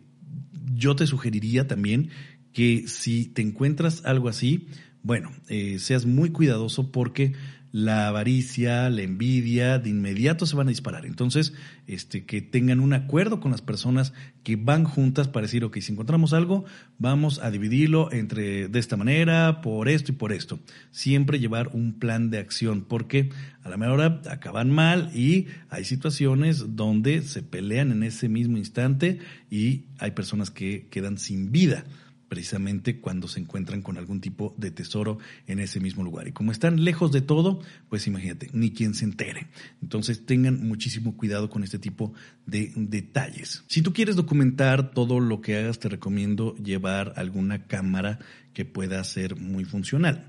yo 0.74 0.96
te 0.96 1.08
sugeriría 1.08 1.68
también 1.68 2.10
que 2.54 2.88
si 2.88 3.26
te 3.26 3.42
encuentras 3.42 4.04
algo 4.06 4.30
así, 4.30 4.68
bueno, 5.04 5.32
eh, 5.48 5.80
seas 5.80 6.06
muy 6.06 6.32
cuidadoso 6.32 6.92
porque 6.92 7.34
la 7.78 8.08
avaricia, 8.08 8.90
la 8.90 9.04
envidia, 9.04 9.78
de 9.78 9.92
inmediato 9.92 10.48
se 10.48 10.56
van 10.56 10.66
a 10.66 10.72
disparar. 10.72 11.06
Entonces, 11.06 11.54
este, 11.86 12.26
que 12.26 12.42
tengan 12.42 12.80
un 12.80 12.94
acuerdo 12.94 13.40
con 13.40 13.52
las 13.52 13.62
personas 13.62 14.14
que 14.44 14.56
van 14.56 14.84
juntas 14.84 15.28
para 15.28 15.46
decir, 15.46 15.64
ok, 15.64 15.78
si 15.78 15.92
encontramos 15.92 16.34
algo, 16.34 16.66
vamos 16.98 17.38
a 17.38 17.52
dividirlo 17.52 18.12
entre 18.12 18.68
de 18.68 18.80
esta 18.80 18.98
manera, 18.98 19.62
por 19.62 19.90
esto 19.90 20.12
y 20.12 20.16
por 20.16 20.34
esto. 20.34 20.60
Siempre 20.90 21.40
llevar 21.40 21.68
un 21.68 22.00
plan 22.00 22.32
de 22.32 22.40
acción, 22.40 22.82
porque 22.82 23.30
a 23.62 23.70
la 23.70 23.78
mejor 23.78 24.00
hora 24.00 24.22
acaban 24.28 24.72
mal 24.72 25.12
y 25.14 25.46
hay 25.70 25.86
situaciones 25.86 26.76
donde 26.76 27.22
se 27.22 27.44
pelean 27.44 27.92
en 27.92 28.02
ese 28.02 28.28
mismo 28.28 28.58
instante 28.58 29.20
y 29.52 29.84
hay 30.00 30.12
personas 30.12 30.50
que 30.50 30.88
quedan 30.90 31.20
sin 31.20 31.52
vida 31.52 31.84
precisamente 32.28 33.00
cuando 33.00 33.28
se 33.28 33.40
encuentran 33.40 33.82
con 33.82 33.98
algún 33.98 34.22
tipo 34.22 34.54
de 34.58 34.72
tesoro 34.72 35.18
en 35.48 35.60
ese 35.60 35.80
mismo 35.80 36.04
lugar. 36.04 36.28
Y 36.28 36.32
como 36.32 36.52
están 36.52 36.84
lejos 36.84 37.12
de 37.12 37.22
todo, 37.22 37.62
pues 37.90 38.08
imagínate, 38.08 38.50
ni 38.54 38.72
quien 38.72 38.94
se 38.94 39.06
entere. 39.06 39.48
Entonces 39.82 40.26
tengan 40.26 40.68
muchísimo 40.68 41.16
cuidado 41.16 41.50
con 41.50 41.64
este 41.64 41.80
tipo 41.80 42.14
de 42.46 42.72
detalles. 42.76 43.64
Si 43.68 43.82
tú 43.82 43.94
quieres 43.94 44.16
documentar 44.16 44.92
todo 44.92 45.20
lo 45.20 45.42
que 45.42 45.58
hagas, 45.58 45.80
te 45.80 45.90
recomiendo 45.90 46.56
llevar 46.56 47.14
alguna 47.16 47.66
cámara 47.68 48.20
que 48.54 48.66
pueda 48.66 49.04
ser 49.04 49.36
muy 49.36 49.66
funcional. 49.66 50.26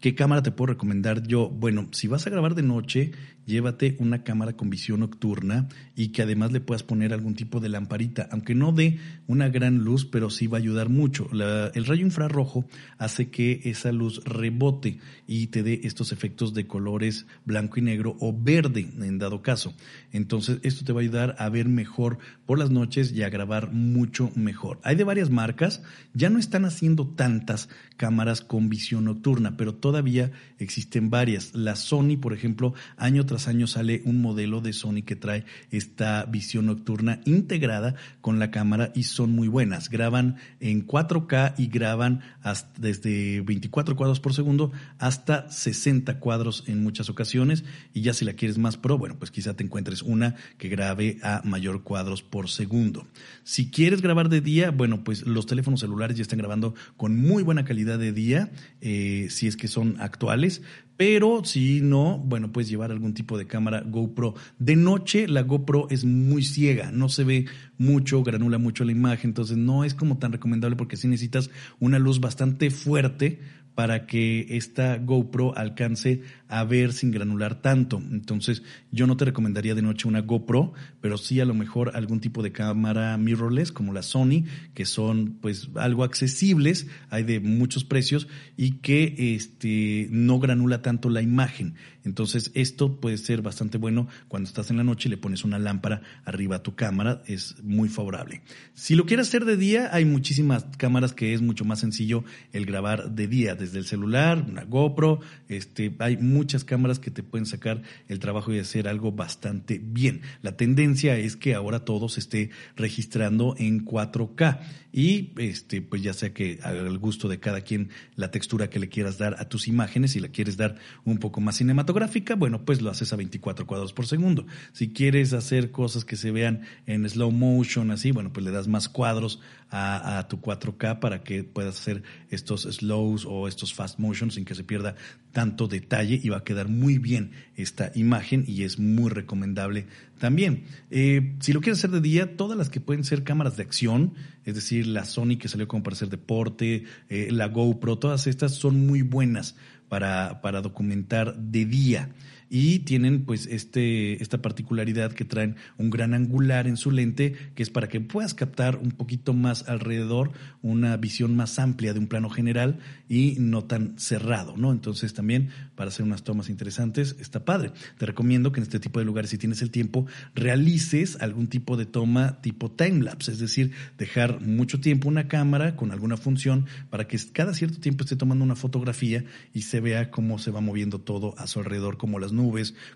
¿Qué 0.00 0.14
cámara 0.14 0.42
te 0.42 0.50
puedo 0.50 0.72
recomendar 0.72 1.26
yo? 1.26 1.50
Bueno, 1.50 1.88
si 1.92 2.08
vas 2.08 2.26
a 2.26 2.30
grabar 2.30 2.54
de 2.54 2.62
noche, 2.62 3.12
llévate 3.44 3.96
una 3.98 4.22
cámara 4.22 4.54
con 4.54 4.70
visión 4.70 5.00
nocturna 5.00 5.68
y 5.94 6.08
que 6.08 6.22
además 6.22 6.52
le 6.52 6.62
puedas 6.62 6.82
poner 6.82 7.12
algún 7.12 7.34
tipo 7.34 7.60
de 7.60 7.68
lamparita, 7.68 8.26
aunque 8.32 8.54
no 8.54 8.72
dé 8.72 8.98
una 9.26 9.50
gran 9.50 9.84
luz, 9.84 10.06
pero 10.06 10.30
sí 10.30 10.46
va 10.46 10.56
a 10.56 10.60
ayudar 10.60 10.88
mucho. 10.88 11.28
el 11.74 11.84
rayo 11.84 12.06
infrarrojo 12.06 12.64
hace 12.96 13.28
que 13.28 13.60
esa 13.64 13.92
luz 13.92 14.24
rebote 14.24 15.00
y 15.26 15.48
te 15.48 15.62
dé 15.62 15.82
estos 15.84 16.12
efectos 16.12 16.54
de 16.54 16.66
colores 16.66 17.26
blanco 17.44 17.78
y 17.78 17.82
negro 17.82 18.16
o 18.20 18.34
verde 18.34 18.88
en 19.00 19.18
dado 19.18 19.42
caso. 19.42 19.74
Entonces 20.12 20.60
esto 20.62 20.82
te 20.82 20.94
va 20.94 21.00
a 21.00 21.02
ayudar 21.02 21.36
a 21.38 21.50
ver 21.50 21.68
mejor 21.68 22.16
por 22.46 22.58
las 22.58 22.70
noches 22.70 23.12
y 23.12 23.22
a 23.22 23.28
grabar 23.28 23.70
mucho 23.70 24.30
mejor. 24.34 24.80
Hay 24.82 24.96
de 24.96 25.04
varias 25.04 25.28
marcas, 25.28 25.82
ya 26.14 26.30
no 26.30 26.38
están 26.38 26.64
haciendo 26.64 27.06
tantas 27.06 27.68
cámaras 27.98 28.40
con 28.40 28.70
visión 28.70 29.04
nocturna, 29.04 29.58
pero 29.58 29.74
todavía 29.90 30.30
existen 30.60 31.10
varias. 31.10 31.52
La 31.52 31.74
Sony, 31.74 32.16
por 32.20 32.32
ejemplo, 32.32 32.74
año 32.96 33.26
tras 33.26 33.48
año 33.48 33.66
sale 33.66 34.02
un 34.04 34.22
modelo 34.22 34.60
de 34.60 34.72
Sony 34.72 35.02
que 35.04 35.16
trae 35.16 35.44
esta 35.72 36.26
visión 36.26 36.66
nocturna 36.66 37.20
integrada 37.24 37.96
con 38.20 38.38
la 38.38 38.52
cámara 38.52 38.92
y 38.94 39.02
son 39.02 39.32
muy 39.32 39.48
buenas. 39.48 39.90
Graban 39.90 40.36
en 40.60 40.86
4K 40.86 41.54
y 41.58 41.66
graban 41.66 42.20
hasta 42.40 42.70
desde 42.80 43.40
24 43.40 43.96
cuadros 43.96 44.20
por 44.20 44.32
segundo 44.32 44.70
hasta 44.98 45.50
60 45.50 46.20
cuadros 46.20 46.62
en 46.68 46.84
muchas 46.84 47.10
ocasiones. 47.10 47.64
Y 47.92 48.02
ya 48.02 48.12
si 48.12 48.24
la 48.24 48.34
quieres 48.34 48.58
más 48.58 48.76
pro, 48.76 48.96
bueno, 48.96 49.16
pues 49.18 49.32
quizá 49.32 49.54
te 49.54 49.64
encuentres 49.64 50.02
una 50.02 50.36
que 50.56 50.68
grabe 50.68 51.18
a 51.24 51.42
mayor 51.44 51.82
cuadros 51.82 52.22
por 52.22 52.48
segundo. 52.48 53.08
Si 53.42 53.72
quieres 53.72 54.02
grabar 54.02 54.28
de 54.28 54.40
día, 54.40 54.70
bueno, 54.70 55.02
pues 55.02 55.26
los 55.26 55.46
teléfonos 55.46 55.80
celulares 55.80 56.16
ya 56.16 56.22
están 56.22 56.38
grabando 56.38 56.76
con 56.96 57.16
muy 57.16 57.42
buena 57.42 57.64
calidad 57.64 57.98
de 57.98 58.12
día, 58.12 58.52
eh, 58.80 59.26
si 59.30 59.48
es 59.48 59.56
que 59.56 59.66
son 59.66 59.79
actuales, 59.98 60.62
pero 60.96 61.42
si 61.44 61.80
no, 61.80 62.18
bueno, 62.18 62.52
puedes 62.52 62.68
llevar 62.68 62.90
algún 62.90 63.14
tipo 63.14 63.38
de 63.38 63.46
cámara 63.46 63.82
GoPro. 63.86 64.34
De 64.58 64.76
noche 64.76 65.28
la 65.28 65.42
GoPro 65.42 65.88
es 65.88 66.04
muy 66.04 66.42
ciega, 66.42 66.90
no 66.92 67.08
se 67.08 67.24
ve 67.24 67.46
mucho, 67.78 68.22
granula 68.22 68.58
mucho 68.58 68.84
la 68.84 68.92
imagen, 68.92 69.30
entonces 69.30 69.56
no 69.56 69.84
es 69.84 69.94
como 69.94 70.18
tan 70.18 70.32
recomendable 70.32 70.76
porque 70.76 70.98
sí 70.98 71.08
necesitas 71.08 71.50
una 71.78 71.98
luz 71.98 72.20
bastante 72.20 72.70
fuerte 72.70 73.40
para 73.74 74.06
que 74.06 74.46
esta 74.50 74.98
GoPro 74.98 75.56
alcance 75.56 76.22
a 76.48 76.64
ver 76.64 76.92
sin 76.92 77.12
granular 77.12 77.62
tanto. 77.62 78.02
Entonces, 78.10 78.62
yo 78.90 79.06
no 79.06 79.16
te 79.16 79.24
recomendaría 79.24 79.74
de 79.74 79.82
noche 79.82 80.08
una 80.08 80.20
GoPro, 80.20 80.72
pero 81.00 81.16
sí 81.16 81.40
a 81.40 81.44
lo 81.44 81.54
mejor 81.54 81.92
algún 81.94 82.20
tipo 82.20 82.42
de 82.42 82.52
cámara 82.52 83.16
mirrorless 83.16 83.70
como 83.72 83.92
la 83.92 84.02
Sony, 84.02 84.44
que 84.74 84.84
son 84.84 85.38
pues 85.40 85.68
algo 85.76 86.04
accesibles, 86.04 86.88
hay 87.08 87.22
de 87.22 87.40
muchos 87.40 87.84
precios 87.84 88.26
y 88.56 88.72
que 88.78 89.34
este 89.34 90.08
no 90.10 90.40
granula 90.40 90.82
tanto 90.82 91.08
la 91.08 91.22
imagen. 91.22 91.74
Entonces, 92.02 92.50
esto 92.54 93.00
puede 93.00 93.18
ser 93.18 93.42
bastante 93.42 93.78
bueno 93.78 94.08
cuando 94.28 94.48
estás 94.48 94.70
en 94.70 94.78
la 94.78 94.84
noche 94.84 95.08
y 95.08 95.10
le 95.10 95.18
pones 95.18 95.44
una 95.44 95.58
lámpara 95.58 96.02
arriba 96.24 96.56
a 96.56 96.62
tu 96.62 96.74
cámara, 96.74 97.22
es 97.26 97.62
muy 97.62 97.88
favorable. 97.88 98.42
Si 98.74 98.94
lo 98.94 99.06
quieres 99.06 99.28
hacer 99.28 99.44
de 99.44 99.56
día, 99.56 99.90
hay 99.92 100.04
muchísimas 100.04 100.64
cámaras 100.78 101.12
que 101.12 101.34
es 101.34 101.42
mucho 101.42 101.64
más 101.64 101.80
sencillo 101.80 102.24
el 102.52 102.66
grabar 102.66 103.12
de 103.12 103.28
día, 103.28 103.54
desde 103.54 103.69
el 103.78 103.86
celular, 103.86 104.44
una 104.48 104.64
GoPro, 104.64 105.20
este, 105.48 105.94
hay 105.98 106.16
muchas 106.16 106.64
cámaras 106.64 106.98
que 106.98 107.10
te 107.10 107.22
pueden 107.22 107.46
sacar 107.46 107.82
el 108.08 108.18
trabajo 108.18 108.52
y 108.52 108.58
hacer 108.58 108.88
algo 108.88 109.12
bastante 109.12 109.80
bien. 109.82 110.22
La 110.42 110.56
tendencia 110.56 111.16
es 111.16 111.36
que 111.36 111.54
ahora 111.54 111.84
todo 111.84 112.08
se 112.08 112.20
esté 112.20 112.50
registrando 112.76 113.54
en 113.58 113.84
4K 113.84 114.58
y 114.92 115.32
este, 115.38 115.82
pues 115.82 116.02
ya 116.02 116.12
sea 116.12 116.32
que 116.32 116.58
al 116.62 116.98
gusto 116.98 117.28
de 117.28 117.38
cada 117.38 117.60
quien 117.60 117.90
la 118.16 118.30
textura 118.30 118.70
que 118.70 118.80
le 118.80 118.88
quieras 118.88 119.18
dar 119.18 119.36
a 119.38 119.48
tus 119.48 119.68
imágenes, 119.68 120.12
si 120.12 120.20
la 120.20 120.28
quieres 120.28 120.56
dar 120.56 120.76
un 121.04 121.18
poco 121.18 121.40
más 121.40 121.56
cinematográfica, 121.56 122.34
bueno, 122.34 122.64
pues 122.64 122.82
lo 122.82 122.90
haces 122.90 123.12
a 123.12 123.16
24 123.16 123.66
cuadros 123.66 123.92
por 123.92 124.06
segundo. 124.06 124.46
Si 124.72 124.92
quieres 124.92 125.32
hacer 125.32 125.70
cosas 125.70 126.04
que 126.04 126.16
se 126.16 126.32
vean 126.32 126.62
en 126.86 127.08
slow 127.08 127.30
motion, 127.30 127.90
así, 127.90 128.10
bueno, 128.10 128.32
pues 128.32 128.44
le 128.44 128.50
das 128.50 128.66
más 128.66 128.88
cuadros 128.88 129.40
a, 129.70 130.18
a 130.18 130.28
tu 130.28 130.40
4K 130.40 130.98
para 130.98 131.22
que 131.22 131.44
puedas 131.44 131.78
hacer 131.78 132.02
estos 132.30 132.62
slows 132.62 133.24
o 133.26 133.46
estos 133.46 133.72
fast 133.72 133.98
motion 133.98 134.30
sin 134.30 134.44
que 134.44 134.54
se 134.56 134.64
pierda 134.64 134.96
tanto 135.32 135.68
detalle 135.68 136.20
y 136.20 136.28
va 136.28 136.38
a 136.38 136.44
quedar 136.44 136.68
muy 136.68 136.98
bien 136.98 137.32
esta 137.56 137.92
imagen 137.94 138.44
y 138.46 138.64
es 138.64 138.78
muy 138.78 139.10
recomendable 139.10 139.86
también. 140.20 140.64
Eh, 140.90 141.34
si 141.40 141.52
lo 141.52 141.60
quieres 141.60 141.78
hacer 141.78 141.90
de 141.90 142.00
día, 142.00 142.36
todas 142.36 142.56
las 142.56 142.70
que 142.70 142.78
pueden 142.78 143.02
ser 143.02 143.24
cámaras 143.24 143.56
de 143.56 143.64
acción, 143.64 144.14
es 144.44 144.54
decir, 144.54 144.86
la 144.86 145.04
Sony 145.04 145.38
que 145.40 145.48
salió 145.48 145.66
como 145.66 145.82
para 145.82 145.94
hacer 145.94 146.08
deporte, 146.08 146.84
eh, 147.08 147.28
la 147.32 147.48
GoPro, 147.48 147.98
todas 147.98 148.28
estas 148.28 148.54
son 148.54 148.86
muy 148.86 149.02
buenas 149.02 149.56
para, 149.88 150.40
para 150.42 150.60
documentar 150.60 151.36
de 151.36 151.64
día 151.64 152.10
y 152.50 152.80
tienen 152.80 153.24
pues 153.24 153.46
este, 153.46 154.20
esta 154.20 154.42
particularidad 154.42 155.12
que 155.12 155.24
traen 155.24 155.56
un 155.78 155.88
gran 155.88 156.12
angular 156.12 156.66
en 156.66 156.76
su 156.76 156.90
lente 156.90 157.34
que 157.54 157.62
es 157.62 157.70
para 157.70 157.88
que 157.88 158.00
puedas 158.00 158.34
captar 158.34 158.76
un 158.76 158.90
poquito 158.90 159.32
más 159.32 159.68
alrededor, 159.68 160.32
una 160.60 160.96
visión 160.96 161.36
más 161.36 161.58
amplia 161.60 161.94
de 161.94 162.00
un 162.00 162.08
plano 162.08 162.28
general 162.28 162.80
y 163.08 163.36
no 163.38 163.64
tan 163.64 163.98
cerrado, 163.98 164.56
¿no? 164.56 164.72
Entonces 164.72 165.14
también 165.14 165.50
para 165.76 165.88
hacer 165.88 166.04
unas 166.04 166.24
tomas 166.24 166.50
interesantes 166.50 167.16
está 167.20 167.44
padre. 167.44 167.70
Te 167.98 168.06
recomiendo 168.06 168.50
que 168.50 168.60
en 168.60 168.64
este 168.64 168.80
tipo 168.80 168.98
de 168.98 169.04
lugares, 169.04 169.30
si 169.30 169.38
tienes 169.38 169.62
el 169.62 169.70
tiempo, 169.70 170.06
realices 170.34 171.16
algún 171.20 171.46
tipo 171.46 171.76
de 171.76 171.86
toma 171.86 172.40
tipo 172.42 172.70
timelapse, 172.70 173.30
es 173.32 173.38
decir, 173.38 173.72
dejar 173.96 174.40
mucho 174.40 174.80
tiempo 174.80 175.08
una 175.08 175.28
cámara 175.28 175.76
con 175.76 175.92
alguna 175.92 176.16
función 176.16 176.66
para 176.90 177.06
que 177.06 177.18
cada 177.32 177.54
cierto 177.54 177.78
tiempo 177.78 178.02
esté 178.04 178.16
tomando 178.16 178.44
una 178.44 178.56
fotografía 178.56 179.24
y 179.54 179.62
se 179.62 179.80
vea 179.80 180.10
cómo 180.10 180.38
se 180.38 180.50
va 180.50 180.60
moviendo 180.60 181.00
todo 181.00 181.34
a 181.38 181.46
su 181.46 181.60
alrededor, 181.60 181.96
como 181.96 182.18
las 182.18 182.32
nubes, 182.32 182.39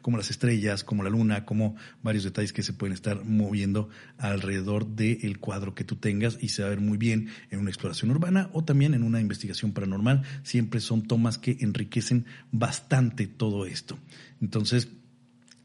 como 0.03 0.17
las 0.17 0.31
estrellas, 0.31 0.85
como 0.85 1.03
la 1.03 1.11
luna, 1.11 1.45
como 1.45 1.77
varios 2.03 2.25
detalles 2.25 2.53
que 2.53 2.63
se 2.63 2.73
pueden 2.73 2.95
estar 2.95 3.25
moviendo 3.25 3.89
alrededor 4.19 4.87
del 4.87 5.39
cuadro 5.39 5.75
que 5.75 5.85
tú 5.85 5.97
tengas 5.97 6.39
y 6.41 6.49
se 6.49 6.63
va 6.63 6.69
a 6.69 6.71
ver 6.71 6.81
muy 6.81 6.99
bien 6.99 7.29
en 7.51 7.61
una 7.61 7.71
exploración 7.71 8.11
urbana 8.11 8.51
o 8.53 8.65
también 8.65 8.95
en 8.95 9.03
una 9.03 9.21
investigación 9.21 9.73
paranormal. 9.73 10.23
Siempre 10.43 10.81
son 10.81 11.03
tomas 11.03 11.39
que 11.39 11.57
enriquecen 11.61 12.27
bastante 12.53 13.27
todo 13.27 13.67
esto. 13.67 13.99
Entonces, 14.41 14.89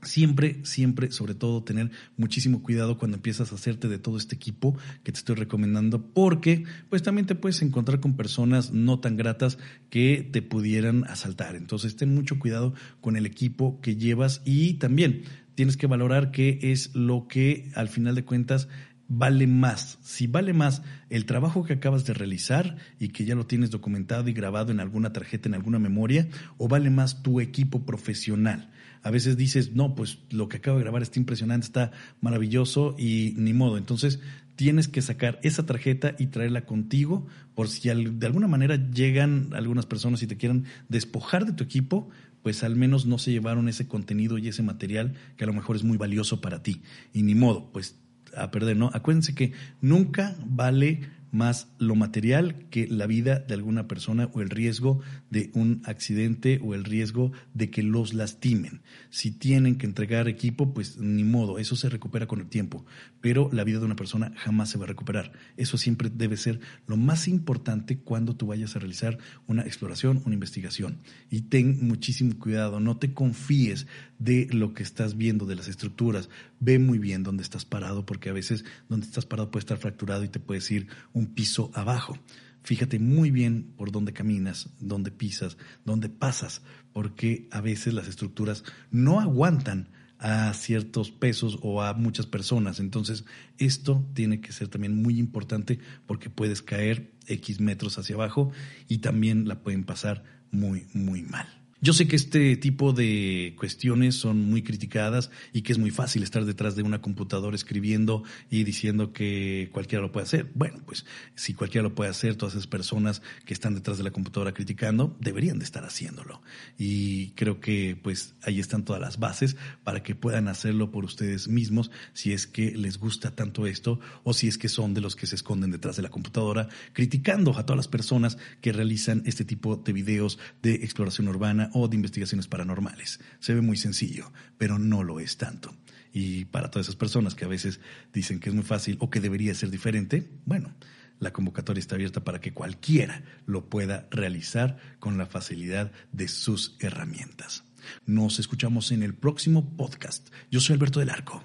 Siempre, 0.01 0.59
siempre, 0.63 1.12
sobre 1.12 1.35
todo, 1.35 1.63
tener 1.63 1.91
muchísimo 2.15 2.63
cuidado 2.63 2.97
cuando 2.97 3.17
empiezas 3.17 3.51
a 3.51 3.55
hacerte 3.55 3.88
de 3.88 3.99
todo 3.99 4.17
este 4.17 4.35
equipo 4.35 4.77
que 5.03 5.12
te 5.12 5.17
estoy 5.19 5.35
recomendando, 5.35 6.01
porque 6.13 6.63
pues 6.89 7.03
también 7.03 7.25
te 7.25 7.35
puedes 7.35 7.62
encontrar 7.62 7.99
con 7.99 8.15
personas 8.15 8.71
no 8.71 8.99
tan 8.99 9.17
gratas 9.17 9.57
que 9.89 10.27
te 10.31 10.41
pudieran 10.41 11.03
asaltar. 11.05 11.55
Entonces, 11.55 11.95
ten 11.95 12.13
mucho 12.13 12.39
cuidado 12.39 12.73
con 13.01 13.17
el 13.17 13.25
equipo 13.25 13.79
que 13.81 13.97
llevas 13.97 14.41
y 14.45 14.75
también 14.75 15.23
tienes 15.55 15.75
que 15.75 15.88
valorar 15.88 16.31
qué 16.31 16.59
es 16.62 16.95
lo 16.95 17.27
que 17.27 17.69
al 17.75 17.89
final 17.89 18.15
de 18.15 18.23
cuentas 18.23 18.69
vale 19.09 19.47
más. 19.47 19.97
Si 20.01 20.27
vale 20.27 20.53
más 20.53 20.81
el 21.09 21.25
trabajo 21.25 21.65
que 21.65 21.73
acabas 21.73 22.05
de 22.05 22.13
realizar 22.13 22.77
y 22.99 23.09
que 23.09 23.25
ya 23.25 23.35
lo 23.35 23.45
tienes 23.45 23.71
documentado 23.71 24.29
y 24.29 24.33
grabado 24.33 24.71
en 24.71 24.79
alguna 24.79 25.12
tarjeta, 25.12 25.49
en 25.49 25.55
alguna 25.55 25.79
memoria, 25.79 26.29
o 26.57 26.69
vale 26.69 26.89
más 26.89 27.21
tu 27.21 27.41
equipo 27.41 27.85
profesional 27.85 28.69
a 29.03 29.12
veces 29.12 29.38
dices, 29.38 29.73
no, 29.73 29.95
pues 29.95 30.19
lo 30.29 30.49
que 30.49 30.57
acabo 30.57 30.77
de 30.77 30.83
grabar 30.83 31.01
está 31.01 31.19
impresionante, 31.19 31.65
está 31.65 31.91
maravilloso 32.21 32.95
y 32.97 33.33
ni 33.38 33.53
modo. 33.53 33.77
Entonces 33.77 34.19
tienes 34.55 34.88
que 34.88 35.01
sacar 35.01 35.39
esa 35.41 35.65
tarjeta 35.65 36.15
y 36.19 36.27
traerla 36.27 36.65
contigo 36.65 37.27
por 37.55 37.69
si 37.69 37.88
de 37.89 38.27
alguna 38.27 38.47
manera 38.47 38.75
llegan 38.75 39.51
algunas 39.53 39.85
personas 39.85 40.21
y 40.21 40.27
te 40.27 40.38
quieran 40.38 40.65
despojar 40.89 41.45
de 41.45 41.53
tu 41.53 41.63
equipo, 41.63 42.09
pues 42.43 42.63
al 42.63 42.75
menos 42.75 43.05
no 43.05 43.17
se 43.17 43.31
llevaron 43.31 43.69
ese 43.69 43.88
contenido 43.88 44.38
y 44.38 44.47
ese 44.47 44.63
material 44.63 45.13
que 45.38 45.45
a 45.45 45.47
lo 45.47 45.53
mejor 45.53 45.75
es 45.75 45.83
muy 45.83 45.97
valioso 45.97 46.41
para 46.41 46.62
ti. 46.62 46.81
Y 47.13 47.23
ni 47.23 47.35
modo, 47.35 47.71
pues 47.71 47.99
a 48.35 48.51
perder, 48.51 48.77
¿no? 48.77 48.89
Acuérdense 48.93 49.33
que 49.33 49.53
nunca 49.81 50.35
vale 50.45 51.01
más 51.31 51.67
lo 51.77 51.95
material 51.95 52.67
que 52.69 52.87
la 52.87 53.07
vida 53.07 53.39
de 53.39 53.53
alguna 53.53 53.87
persona 53.87 54.29
o 54.33 54.41
el 54.41 54.49
riesgo 54.49 55.01
de 55.29 55.51
un 55.53 55.81
accidente 55.85 56.59
o 56.63 56.73
el 56.73 56.83
riesgo 56.83 57.31
de 57.53 57.69
que 57.69 57.83
los 57.83 58.13
lastimen. 58.13 58.81
Si 59.09 59.31
tienen 59.31 59.77
que 59.77 59.85
entregar 59.85 60.27
equipo, 60.27 60.73
pues 60.73 60.97
ni 60.97 61.23
modo, 61.23 61.59
eso 61.59 61.75
se 61.75 61.89
recupera 61.89 62.27
con 62.27 62.39
el 62.39 62.47
tiempo, 62.47 62.85
pero 63.21 63.49
la 63.51 63.63
vida 63.63 63.79
de 63.79 63.85
una 63.85 63.95
persona 63.95 64.31
jamás 64.37 64.69
se 64.69 64.77
va 64.77 64.85
a 64.85 64.87
recuperar. 64.87 65.31
Eso 65.57 65.77
siempre 65.77 66.09
debe 66.09 66.37
ser 66.37 66.59
lo 66.87 66.97
más 66.97 67.27
importante 67.27 67.99
cuando 67.99 68.35
tú 68.35 68.47
vayas 68.47 68.75
a 68.75 68.79
realizar 68.79 69.17
una 69.47 69.63
exploración, 69.63 70.21
una 70.25 70.35
investigación. 70.35 70.99
Y 71.29 71.41
ten 71.41 71.85
muchísimo 71.87 72.37
cuidado, 72.37 72.79
no 72.79 72.97
te 72.97 73.13
confíes 73.13 73.87
de 74.19 74.47
lo 74.51 74.73
que 74.73 74.83
estás 74.83 75.17
viendo, 75.17 75.45
de 75.45 75.55
las 75.55 75.67
estructuras. 75.67 76.29
Ve 76.59 76.77
muy 76.77 76.99
bien 76.99 77.23
dónde 77.23 77.43
estás 77.43 77.65
parado, 77.65 78.05
porque 78.05 78.29
a 78.29 78.33
veces 78.33 78.65
donde 78.89 79.05
estás 79.05 79.25
parado 79.25 79.51
puede 79.51 79.61
estar 79.61 79.77
fracturado 79.77 80.23
y 80.23 80.27
te 80.27 80.39
puedes 80.39 80.69
ir 80.71 80.87
piso 81.27 81.71
abajo. 81.73 82.17
Fíjate 82.63 82.99
muy 82.99 83.32
bien 83.32 83.73
por 83.77 83.91
dónde 83.91 84.13
caminas, 84.13 84.69
dónde 84.79 85.12
pisas, 85.12 85.58
dónde 85.86 86.10
pasas, 86.10 86.62
porque 86.93 87.47
a 87.51 87.62
veces 87.62 87.93
las 87.93 88.08
estructuras 88.08 88.63
no 88.91 89.19
aguantan 89.19 89.89
a 90.19 90.53
ciertos 90.53 91.12
pesos 91.12 91.60
o 91.62 91.82
a 91.82 91.93
muchas 91.93 92.25
personas. 92.25 92.79
Entonces, 92.79 93.23
esto 93.58 94.05
tiene 94.13 94.41
que 94.41 94.51
ser 94.51 94.67
también 94.67 95.01
muy 95.01 95.17
importante 95.17 95.79
porque 96.05 96.29
puedes 96.29 96.62
caer 96.62 97.13
X 97.27 97.62
metros 97.62 97.97
hacia 97.97 98.15
abajo 98.15 98.51
y 98.89 98.97
también 98.97 99.47
la 99.47 99.63
pueden 99.63 99.86
pasar 99.86 100.23
muy, 100.51 100.88
muy 100.93 101.21
mal. 101.23 101.58
Yo 101.81 101.93
sé 101.93 102.09
que 102.09 102.17
este 102.17 102.57
tipo 102.57 102.91
de 102.91 103.55
cuestiones 103.57 104.15
son 104.15 104.49
muy 104.49 104.63
criticadas 104.63 105.31
y 105.53 105.61
que 105.61 105.71
es 105.71 105.77
muy 105.77 105.91
fácil 105.91 106.23
estar 106.23 106.43
detrás 106.43 106.75
de 106.75 106.83
una 106.83 107.01
computadora 107.01 107.55
escribiendo 107.55 108.23
y 108.51 108.65
diciendo 108.65 109.13
que 109.13 109.69
cualquiera 109.71 110.01
lo 110.01 110.11
puede 110.11 110.25
hacer. 110.25 110.51
Bueno, 110.55 110.81
pues 110.85 111.05
si 111.35 111.53
cualquiera 111.53 111.83
lo 111.83 111.95
puede 111.95 112.09
hacer, 112.09 112.35
todas 112.35 112.55
esas 112.55 112.67
personas 112.67 113.21
que 113.45 113.53
están 113.53 113.75
detrás 113.75 113.97
de 113.97 114.03
la 114.03 114.11
computadora 114.11 114.53
criticando 114.53 115.15
deberían 115.21 115.57
de 115.57 115.63
estar 115.63 115.85
haciéndolo. 115.85 116.41
Y 116.77 117.29
creo 117.31 117.61
que 117.61 117.97
pues 118.01 118.35
ahí 118.43 118.59
están 118.59 118.83
todas 118.83 119.01
las 119.01 119.17
bases 119.17 119.55
para 119.85 120.03
que 120.03 120.15
puedan 120.15 120.49
hacerlo 120.49 120.91
por 120.91 121.05
ustedes 121.05 121.47
mismos 121.47 121.91
si 122.11 122.33
es 122.33 122.45
que 122.45 122.71
les 122.71 122.97
gusta 122.97 123.31
tanto 123.31 123.67
esto 123.67 124.01
o 124.25 124.33
si 124.33 124.49
es 124.49 124.57
que 124.57 124.67
son 124.67 124.93
de 124.93 124.99
los 124.99 125.15
que 125.15 125.27
se 125.27 125.35
esconden 125.35 125.71
detrás 125.71 125.95
de 125.95 126.03
la 126.03 126.09
computadora 126.09 126.67
criticando 126.91 127.57
a 127.57 127.65
todas 127.65 127.77
las 127.77 127.87
personas 127.87 128.37
que 128.59 128.73
realizan 128.73 129.23
este 129.25 129.45
tipo 129.45 129.77
de 129.77 129.93
videos 129.93 130.39
de 130.61 130.75
exploración 130.75 131.29
urbana 131.29 131.68
o 131.73 131.88
de 131.88 131.95
investigaciones 131.95 132.47
paranormales. 132.47 133.19
Se 133.39 133.53
ve 133.53 133.62
muy 133.62 133.77
sencillo, 133.77 134.32
pero 134.58 134.79
no 134.79 135.03
lo 135.03 135.19
es 135.19 135.38
tanto. 135.38 135.73
Y 136.12 136.45
para 136.45 136.71
todas 136.71 136.88
esas 136.88 136.95
personas 136.95 137.36
que 137.36 137.45
a 137.45 137.49
veces 137.49 137.79
dicen 138.13 138.39
que 138.39 138.49
es 138.49 138.55
muy 138.55 138.63
fácil 138.63 138.97
o 138.99 139.10
que 139.10 139.19
debería 139.19 139.53
ser 139.53 139.69
diferente, 139.69 140.29
bueno, 140.45 140.73
la 141.19 141.34
convocatoria 141.34 141.79
está 141.79 141.95
abierta 141.95 142.23
para 142.23 142.39
que 142.39 142.53
cualquiera 142.53 143.23
lo 143.45 143.69
pueda 143.69 144.08
realizar 144.10 144.77
con 144.99 145.17
la 145.17 145.25
facilidad 145.25 145.91
de 146.12 146.27
sus 146.27 146.75
herramientas. 146.79 147.63
Nos 148.05 148.39
escuchamos 148.39 148.91
en 148.91 149.03
el 149.03 149.13
próximo 149.13 149.75
podcast. 149.75 150.29
Yo 150.49 150.60
soy 150.60 150.75
Alberto 150.75 150.99
del 150.99 151.10
Arco. 151.10 151.43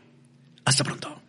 Hasta 0.64 0.84
pronto. 0.84 1.23